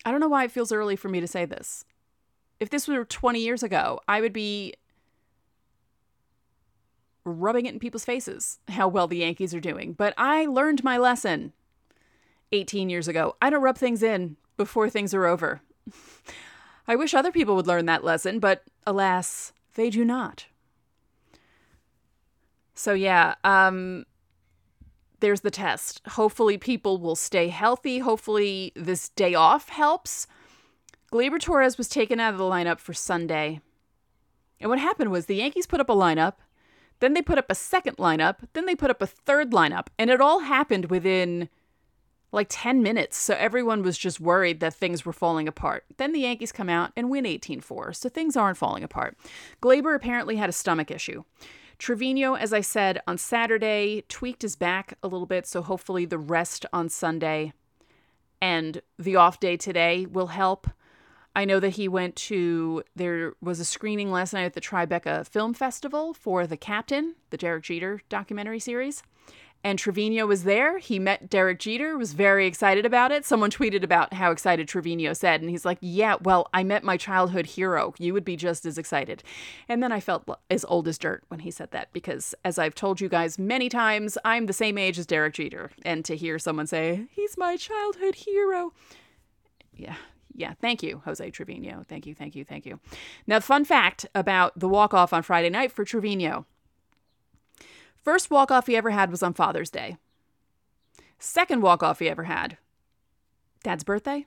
I 0.04 0.12
don't 0.12 0.20
know 0.20 0.28
why 0.28 0.44
it 0.44 0.52
feels 0.52 0.70
early 0.70 0.94
for 0.94 1.08
me 1.08 1.18
to 1.20 1.26
say 1.26 1.46
this. 1.46 1.84
If 2.62 2.70
this 2.70 2.86
were 2.86 3.04
20 3.04 3.40
years 3.40 3.64
ago, 3.64 3.98
I 4.06 4.20
would 4.20 4.32
be 4.32 4.74
rubbing 7.24 7.66
it 7.66 7.72
in 7.72 7.80
people's 7.80 8.04
faces 8.04 8.60
how 8.68 8.86
well 8.86 9.08
the 9.08 9.16
Yankees 9.16 9.52
are 9.52 9.58
doing. 9.58 9.94
But 9.94 10.14
I 10.16 10.46
learned 10.46 10.84
my 10.84 10.96
lesson 10.96 11.54
18 12.52 12.88
years 12.88 13.08
ago. 13.08 13.34
I 13.42 13.50
don't 13.50 13.62
rub 13.62 13.76
things 13.76 14.00
in 14.00 14.36
before 14.56 14.88
things 14.88 15.12
are 15.12 15.26
over. 15.26 15.60
I 16.86 16.94
wish 16.94 17.14
other 17.14 17.32
people 17.32 17.56
would 17.56 17.66
learn 17.66 17.86
that 17.86 18.04
lesson, 18.04 18.38
but 18.38 18.62
alas, 18.86 19.52
they 19.74 19.90
do 19.90 20.04
not. 20.04 20.46
So 22.74 22.92
yeah, 22.92 23.34
um 23.42 24.06
there's 25.18 25.40
the 25.40 25.50
test. 25.50 26.00
Hopefully 26.10 26.58
people 26.58 26.98
will 26.98 27.16
stay 27.16 27.48
healthy. 27.48 27.98
Hopefully 27.98 28.70
this 28.76 29.08
day 29.08 29.34
off 29.34 29.68
helps. 29.68 30.28
Gleyber 31.12 31.38
Torres 31.38 31.76
was 31.76 31.88
taken 31.88 32.18
out 32.18 32.32
of 32.32 32.38
the 32.38 32.44
lineup 32.44 32.78
for 32.78 32.94
Sunday. 32.94 33.60
And 34.58 34.70
what 34.70 34.78
happened 34.78 35.10
was 35.10 35.26
the 35.26 35.36
Yankees 35.36 35.66
put 35.66 35.80
up 35.80 35.90
a 35.90 35.94
lineup, 35.94 36.34
then 37.00 37.12
they 37.12 37.20
put 37.20 37.36
up 37.36 37.50
a 37.50 37.54
second 37.54 37.98
lineup, 37.98 38.36
then 38.54 38.64
they 38.64 38.74
put 38.74 38.90
up 38.90 39.02
a 39.02 39.06
third 39.06 39.50
lineup, 39.50 39.88
and 39.98 40.08
it 40.08 40.20
all 40.22 40.40
happened 40.40 40.86
within 40.86 41.50
like 42.30 42.46
10 42.48 42.82
minutes. 42.82 43.18
So 43.18 43.34
everyone 43.34 43.82
was 43.82 43.98
just 43.98 44.20
worried 44.20 44.60
that 44.60 44.72
things 44.72 45.04
were 45.04 45.12
falling 45.12 45.46
apart. 45.46 45.84
Then 45.98 46.12
the 46.12 46.20
Yankees 46.20 46.50
come 46.50 46.70
out 46.70 46.92
and 46.96 47.10
win 47.10 47.26
18 47.26 47.60
4, 47.60 47.92
so 47.92 48.08
things 48.08 48.34
aren't 48.34 48.56
falling 48.56 48.82
apart. 48.82 49.18
Gleyber 49.60 49.94
apparently 49.94 50.36
had 50.36 50.48
a 50.48 50.52
stomach 50.52 50.90
issue. 50.90 51.24
Trevino, 51.76 52.34
as 52.34 52.54
I 52.54 52.62
said 52.62 53.02
on 53.06 53.18
Saturday, 53.18 54.04
tweaked 54.08 54.42
his 54.42 54.56
back 54.56 54.96
a 55.02 55.08
little 55.08 55.26
bit, 55.26 55.46
so 55.46 55.60
hopefully 55.60 56.06
the 56.06 56.18
rest 56.18 56.64
on 56.72 56.88
Sunday 56.88 57.52
and 58.40 58.80
the 58.98 59.16
off 59.16 59.40
day 59.40 59.58
today 59.58 60.06
will 60.06 60.28
help. 60.28 60.68
I 61.34 61.44
know 61.44 61.60
that 61.60 61.70
he 61.70 61.88
went 61.88 62.16
to, 62.16 62.82
there 62.94 63.34
was 63.40 63.58
a 63.58 63.64
screening 63.64 64.10
last 64.10 64.32
night 64.32 64.44
at 64.44 64.54
the 64.54 64.60
Tribeca 64.60 65.26
Film 65.26 65.54
Festival 65.54 66.12
for 66.12 66.46
The 66.46 66.56
Captain, 66.56 67.14
the 67.30 67.38
Derek 67.38 67.64
Jeter 67.64 68.00
documentary 68.08 68.58
series. 68.58 69.02
And 69.64 69.78
Trevino 69.78 70.26
was 70.26 70.42
there. 70.42 70.78
He 70.78 70.98
met 70.98 71.30
Derek 71.30 71.60
Jeter, 71.60 71.96
was 71.96 72.14
very 72.14 72.46
excited 72.48 72.84
about 72.84 73.12
it. 73.12 73.24
Someone 73.24 73.50
tweeted 73.50 73.84
about 73.84 74.12
how 74.12 74.32
excited 74.32 74.66
Trevino 74.66 75.12
said, 75.12 75.40
and 75.40 75.48
he's 75.48 75.64
like, 75.64 75.78
Yeah, 75.80 76.16
well, 76.20 76.48
I 76.52 76.64
met 76.64 76.82
my 76.82 76.96
childhood 76.96 77.46
hero. 77.46 77.94
You 77.98 78.12
would 78.12 78.24
be 78.24 78.36
just 78.36 78.66
as 78.66 78.76
excited. 78.76 79.22
And 79.68 79.80
then 79.80 79.92
I 79.92 80.00
felt 80.00 80.28
as 80.50 80.64
old 80.64 80.88
as 80.88 80.98
dirt 80.98 81.22
when 81.28 81.40
he 81.40 81.52
said 81.52 81.70
that, 81.70 81.92
because 81.92 82.34
as 82.44 82.58
I've 82.58 82.74
told 82.74 83.00
you 83.00 83.08
guys 83.08 83.38
many 83.38 83.68
times, 83.68 84.18
I'm 84.24 84.46
the 84.46 84.52
same 84.52 84.78
age 84.78 84.98
as 84.98 85.06
Derek 85.06 85.34
Jeter. 85.34 85.70
And 85.84 86.04
to 86.06 86.16
hear 86.16 86.40
someone 86.40 86.66
say, 86.66 87.06
He's 87.12 87.38
my 87.38 87.56
childhood 87.56 88.16
hero. 88.16 88.72
Yeah, 89.76 89.96
yeah, 90.34 90.54
thank 90.60 90.82
you, 90.82 91.02
Jose 91.04 91.30
Trevino. 91.30 91.84
Thank 91.88 92.06
you, 92.06 92.14
thank 92.14 92.34
you, 92.34 92.44
thank 92.44 92.66
you. 92.66 92.80
Now, 93.26 93.40
fun 93.40 93.64
fact 93.64 94.06
about 94.14 94.58
the 94.58 94.68
walk 94.68 94.94
off 94.94 95.12
on 95.12 95.22
Friday 95.22 95.50
night 95.50 95.72
for 95.72 95.84
Trevino. 95.84 96.46
First 98.02 98.30
walk 98.30 98.50
off 98.50 98.66
he 98.66 98.76
ever 98.76 98.90
had 98.90 99.10
was 99.10 99.22
on 99.22 99.34
Father's 99.34 99.70
Day. 99.70 99.96
Second 101.18 101.62
walk 101.62 101.82
off 101.82 102.00
he 102.00 102.08
ever 102.08 102.24
had, 102.24 102.58
Dad's 103.62 103.84
birthday. 103.84 104.26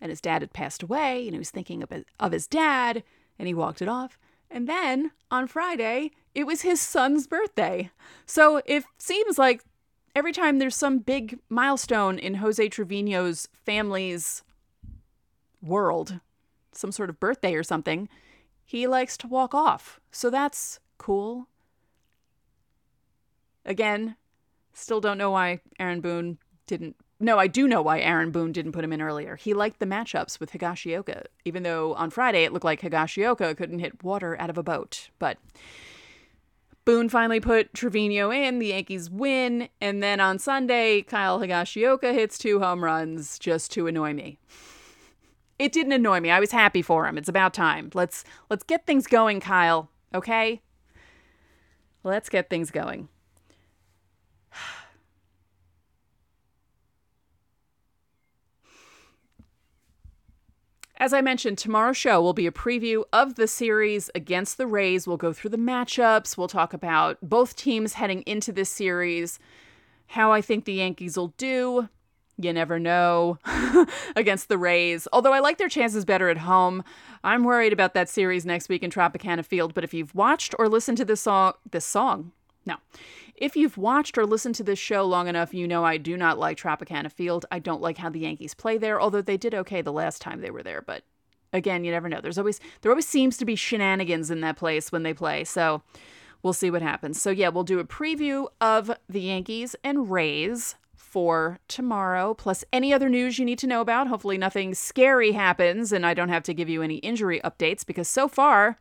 And 0.00 0.10
his 0.10 0.20
dad 0.20 0.42
had 0.42 0.52
passed 0.52 0.82
away, 0.82 1.24
and 1.24 1.32
he 1.32 1.38
was 1.38 1.50
thinking 1.50 1.82
of 1.82 2.32
his, 2.32 2.46
dad, 2.46 3.02
and 3.38 3.48
he 3.48 3.54
walked 3.54 3.82
it 3.82 3.88
off. 3.88 4.16
And 4.50 4.68
then 4.68 5.10
on 5.30 5.48
Friday, 5.48 6.12
it 6.34 6.46
was 6.46 6.62
his 6.62 6.80
son's 6.80 7.26
birthday. 7.26 7.90
So 8.24 8.62
it 8.64 8.84
seems 8.96 9.38
like 9.38 9.64
every 10.14 10.32
time 10.32 10.58
there's 10.58 10.76
some 10.76 11.00
big 11.00 11.40
milestone 11.48 12.18
in 12.18 12.34
Jose 12.34 12.68
Trevino's 12.68 13.48
family's 13.52 14.44
world, 15.62 16.20
some 16.72 16.92
sort 16.92 17.10
of 17.10 17.20
birthday 17.20 17.54
or 17.54 17.62
something, 17.62 18.08
he 18.64 18.86
likes 18.86 19.16
to 19.18 19.26
walk 19.26 19.54
off. 19.54 20.00
So 20.10 20.30
that's 20.30 20.80
cool. 20.98 21.48
Again, 23.64 24.16
still 24.72 25.00
don't 25.00 25.18
know 25.18 25.30
why 25.30 25.60
Aaron 25.78 26.00
Boone 26.00 26.38
didn't. 26.66 26.96
No, 27.20 27.38
I 27.38 27.48
do 27.48 27.66
know 27.66 27.82
why 27.82 28.00
Aaron 28.00 28.30
Boone 28.30 28.52
didn't 28.52 28.72
put 28.72 28.84
him 28.84 28.92
in 28.92 29.02
earlier. 29.02 29.36
He 29.36 29.52
liked 29.52 29.80
the 29.80 29.86
matchups 29.86 30.38
with 30.38 30.52
Higashioka, 30.52 31.24
even 31.44 31.64
though 31.64 31.94
on 31.94 32.10
Friday 32.10 32.44
it 32.44 32.52
looked 32.52 32.64
like 32.64 32.80
Higashioka 32.80 33.56
couldn't 33.56 33.80
hit 33.80 34.04
water 34.04 34.40
out 34.40 34.50
of 34.50 34.58
a 34.58 34.62
boat. 34.62 35.08
But 35.18 35.38
Boone 36.84 37.08
finally 37.08 37.40
put 37.40 37.74
Trevino 37.74 38.30
in, 38.30 38.60
the 38.60 38.68
Yankees 38.68 39.10
win, 39.10 39.68
and 39.80 40.02
then 40.02 40.20
on 40.20 40.38
Sunday, 40.38 41.02
Kyle 41.02 41.40
Higashioka 41.40 42.14
hits 42.14 42.38
two 42.38 42.60
home 42.60 42.84
runs 42.84 43.38
just 43.38 43.72
to 43.72 43.86
annoy 43.88 44.14
me 44.14 44.38
it 45.58 45.72
didn't 45.72 45.92
annoy 45.92 46.20
me. 46.20 46.30
I 46.30 46.40
was 46.40 46.52
happy 46.52 46.82
for 46.82 47.06
him. 47.06 47.18
It's 47.18 47.28
about 47.28 47.54
time. 47.54 47.90
Let's 47.94 48.24
let's 48.50 48.62
get 48.64 48.86
things 48.86 49.06
going, 49.06 49.40
Kyle. 49.40 49.90
Okay? 50.14 50.62
Let's 52.04 52.28
get 52.28 52.48
things 52.48 52.70
going. 52.70 53.08
As 61.00 61.12
I 61.12 61.20
mentioned, 61.20 61.58
tomorrow's 61.58 61.96
show 61.96 62.20
will 62.20 62.32
be 62.32 62.48
a 62.48 62.52
preview 62.52 63.04
of 63.12 63.36
the 63.36 63.46
series 63.46 64.10
against 64.16 64.58
the 64.58 64.66
Rays. 64.66 65.06
We'll 65.06 65.16
go 65.16 65.32
through 65.32 65.50
the 65.50 65.56
matchups. 65.56 66.36
We'll 66.36 66.48
talk 66.48 66.72
about 66.72 67.18
both 67.22 67.54
teams 67.54 67.92
heading 67.92 68.22
into 68.22 68.50
this 68.50 68.68
series, 68.68 69.38
how 70.08 70.32
I 70.32 70.40
think 70.40 70.64
the 70.64 70.74
Yankees 70.74 71.16
will 71.16 71.34
do, 71.36 71.88
you 72.38 72.52
never 72.52 72.78
know 72.78 73.38
against 74.16 74.48
the 74.48 74.58
Rays. 74.58 75.08
Although 75.12 75.32
I 75.32 75.40
like 75.40 75.58
their 75.58 75.68
chances 75.68 76.04
better 76.04 76.28
at 76.28 76.38
home. 76.38 76.84
I'm 77.24 77.44
worried 77.44 77.72
about 77.72 77.94
that 77.94 78.08
series 78.08 78.46
next 78.46 78.68
week 78.68 78.82
in 78.82 78.90
Tropicana 78.90 79.44
Field, 79.44 79.74
but 79.74 79.84
if 79.84 79.92
you've 79.92 80.14
watched 80.14 80.54
or 80.58 80.68
listened 80.68 80.98
to 80.98 81.04
this 81.04 81.20
song, 81.20 81.54
this 81.70 81.84
song, 81.84 82.32
no. 82.64 82.76
If 83.34 83.56
you've 83.56 83.76
watched 83.76 84.18
or 84.18 84.26
listened 84.26 84.54
to 84.56 84.64
this 84.64 84.78
show 84.78 85.04
long 85.04 85.28
enough, 85.28 85.54
you 85.54 85.66
know 85.66 85.84
I 85.84 85.96
do 85.96 86.16
not 86.16 86.38
like 86.38 86.58
Tropicana 86.58 87.10
Field. 87.10 87.44
I 87.50 87.58
don't 87.58 87.82
like 87.82 87.98
how 87.98 88.10
the 88.10 88.20
Yankees 88.20 88.54
play 88.54 88.78
there, 88.78 89.00
although 89.00 89.22
they 89.22 89.36
did 89.36 89.54
okay 89.54 89.82
the 89.82 89.92
last 89.92 90.22
time 90.22 90.40
they 90.40 90.50
were 90.50 90.62
there, 90.62 90.82
but 90.82 91.02
again, 91.52 91.84
you 91.84 91.90
never 91.90 92.08
know. 92.08 92.20
There's 92.20 92.38
always 92.38 92.60
there 92.82 92.92
always 92.92 93.08
seems 93.08 93.36
to 93.38 93.44
be 93.44 93.56
shenanigans 93.56 94.30
in 94.30 94.40
that 94.42 94.56
place 94.56 94.92
when 94.92 95.02
they 95.02 95.14
play. 95.14 95.44
So, 95.44 95.82
we'll 96.42 96.52
see 96.52 96.70
what 96.70 96.82
happens. 96.82 97.20
So, 97.20 97.30
yeah, 97.30 97.48
we'll 97.48 97.64
do 97.64 97.80
a 97.80 97.84
preview 97.84 98.46
of 98.60 98.90
the 99.08 99.20
Yankees 99.20 99.74
and 99.82 100.10
Rays 100.10 100.76
for 101.08 101.58
tomorrow, 101.68 102.34
plus 102.34 102.64
any 102.72 102.92
other 102.92 103.08
news 103.08 103.38
you 103.38 103.44
need 103.44 103.58
to 103.60 103.66
know 103.66 103.80
about. 103.80 104.08
Hopefully, 104.08 104.36
nothing 104.38 104.74
scary 104.74 105.32
happens 105.32 105.92
and 105.92 106.04
I 106.04 106.14
don't 106.14 106.28
have 106.28 106.42
to 106.44 106.54
give 106.54 106.68
you 106.68 106.82
any 106.82 106.96
injury 106.96 107.40
updates 107.42 107.84
because 107.84 108.08
so 108.08 108.28
far, 108.28 108.78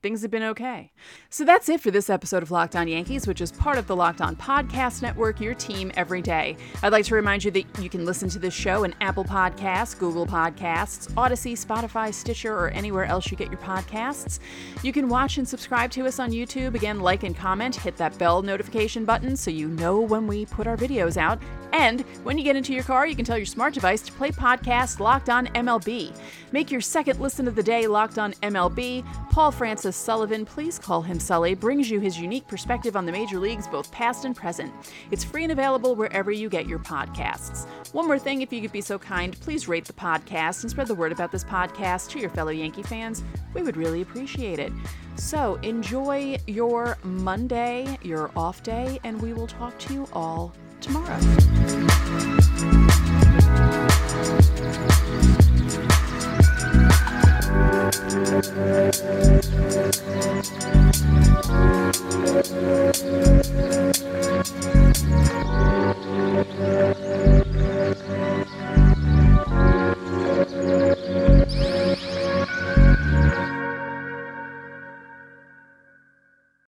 things 0.00 0.22
have 0.22 0.30
been 0.30 0.44
okay. 0.44 0.92
So 1.28 1.44
that's 1.44 1.68
it 1.68 1.80
for 1.80 1.90
this 1.90 2.08
episode 2.08 2.42
of 2.42 2.50
Locked 2.50 2.76
On 2.76 2.86
Yankees, 2.86 3.26
which 3.26 3.40
is 3.40 3.50
part 3.50 3.78
of 3.78 3.86
the 3.86 3.96
Locked 3.96 4.20
On 4.20 4.36
Podcast 4.36 5.02
Network, 5.02 5.40
your 5.40 5.54
team 5.54 5.90
every 5.96 6.22
day. 6.22 6.56
I'd 6.82 6.92
like 6.92 7.04
to 7.06 7.14
remind 7.14 7.44
you 7.44 7.50
that 7.50 7.64
you 7.82 7.90
can 7.90 8.04
listen 8.04 8.28
to 8.30 8.38
this 8.38 8.54
show 8.54 8.84
in 8.84 8.94
Apple 9.00 9.24
Podcasts, 9.24 9.98
Google 9.98 10.26
Podcasts, 10.26 11.10
Audacy, 11.14 11.52
Spotify, 11.52 12.14
Stitcher, 12.14 12.54
or 12.54 12.68
anywhere 12.68 13.06
else 13.06 13.30
you 13.30 13.36
get 13.36 13.50
your 13.50 13.60
podcasts. 13.60 14.38
You 14.82 14.92
can 14.92 15.08
watch 15.08 15.38
and 15.38 15.48
subscribe 15.48 15.90
to 15.92 16.06
us 16.06 16.20
on 16.20 16.30
YouTube. 16.30 16.74
Again, 16.74 17.00
like 17.00 17.24
and 17.24 17.36
comment, 17.36 17.74
hit 17.74 17.96
that 17.96 18.16
bell 18.18 18.42
notification 18.42 19.04
button 19.04 19.36
so 19.36 19.50
you 19.50 19.68
know 19.68 20.00
when 20.00 20.26
we 20.26 20.46
put 20.46 20.66
our 20.68 20.76
videos 20.76 21.16
out. 21.16 21.40
And 21.72 22.00
when 22.22 22.38
you 22.38 22.44
get 22.44 22.56
into 22.56 22.72
your 22.72 22.84
car, 22.84 23.06
you 23.06 23.16
can 23.16 23.24
tell 23.24 23.36
your 23.36 23.46
smart 23.46 23.74
device 23.74 24.00
to 24.02 24.12
play 24.12 24.30
podcast 24.30 25.00
Locked 25.00 25.28
On 25.28 25.48
MLB. 25.48 26.16
Make 26.52 26.70
your 26.70 26.80
second 26.80 27.20
listen 27.20 27.46
of 27.46 27.54
the 27.54 27.62
day 27.62 27.86
Locked 27.86 28.18
On 28.18 28.32
MLB. 28.34 29.04
Paul 29.30 29.50
Francis 29.50 29.96
Sullivan, 29.98 30.46
Please 30.46 30.78
Call 30.78 31.02
Him 31.02 31.20
Sully, 31.20 31.54
brings 31.54 31.90
you 31.90 32.00
his 32.00 32.18
unique 32.18 32.46
perspective 32.46 32.96
on 32.96 33.04
the 33.04 33.12
major 33.12 33.38
leagues, 33.38 33.66
both 33.66 33.90
past 33.90 34.24
and 34.24 34.34
present. 34.34 34.72
It's 35.10 35.24
free 35.24 35.42
and 35.42 35.52
available 35.52 35.94
wherever 35.94 36.30
you 36.30 36.48
get 36.48 36.66
your 36.66 36.78
podcasts. 36.78 37.66
One 37.92 38.06
more 38.06 38.18
thing, 38.18 38.42
if 38.42 38.52
you 38.52 38.60
could 38.60 38.72
be 38.72 38.80
so 38.80 38.98
kind, 38.98 39.38
please 39.40 39.68
rate 39.68 39.84
the 39.84 39.92
podcast 39.92 40.62
and 40.62 40.70
spread 40.70 40.86
the 40.86 40.94
word 40.94 41.12
about 41.12 41.32
this 41.32 41.44
podcast 41.44 42.10
to 42.10 42.18
your 42.18 42.30
fellow 42.30 42.50
Yankee 42.50 42.82
fans. 42.82 43.22
We 43.54 43.62
would 43.62 43.76
really 43.76 44.02
appreciate 44.02 44.58
it. 44.58 44.72
So 45.16 45.56
enjoy 45.56 46.38
your 46.46 46.96
Monday, 47.02 47.98
your 48.02 48.30
off 48.36 48.62
day, 48.62 49.00
and 49.04 49.20
we 49.20 49.32
will 49.32 49.46
talk 49.46 49.78
to 49.80 49.94
you 49.94 50.08
all 50.12 50.54
tomorrow. 50.80 51.18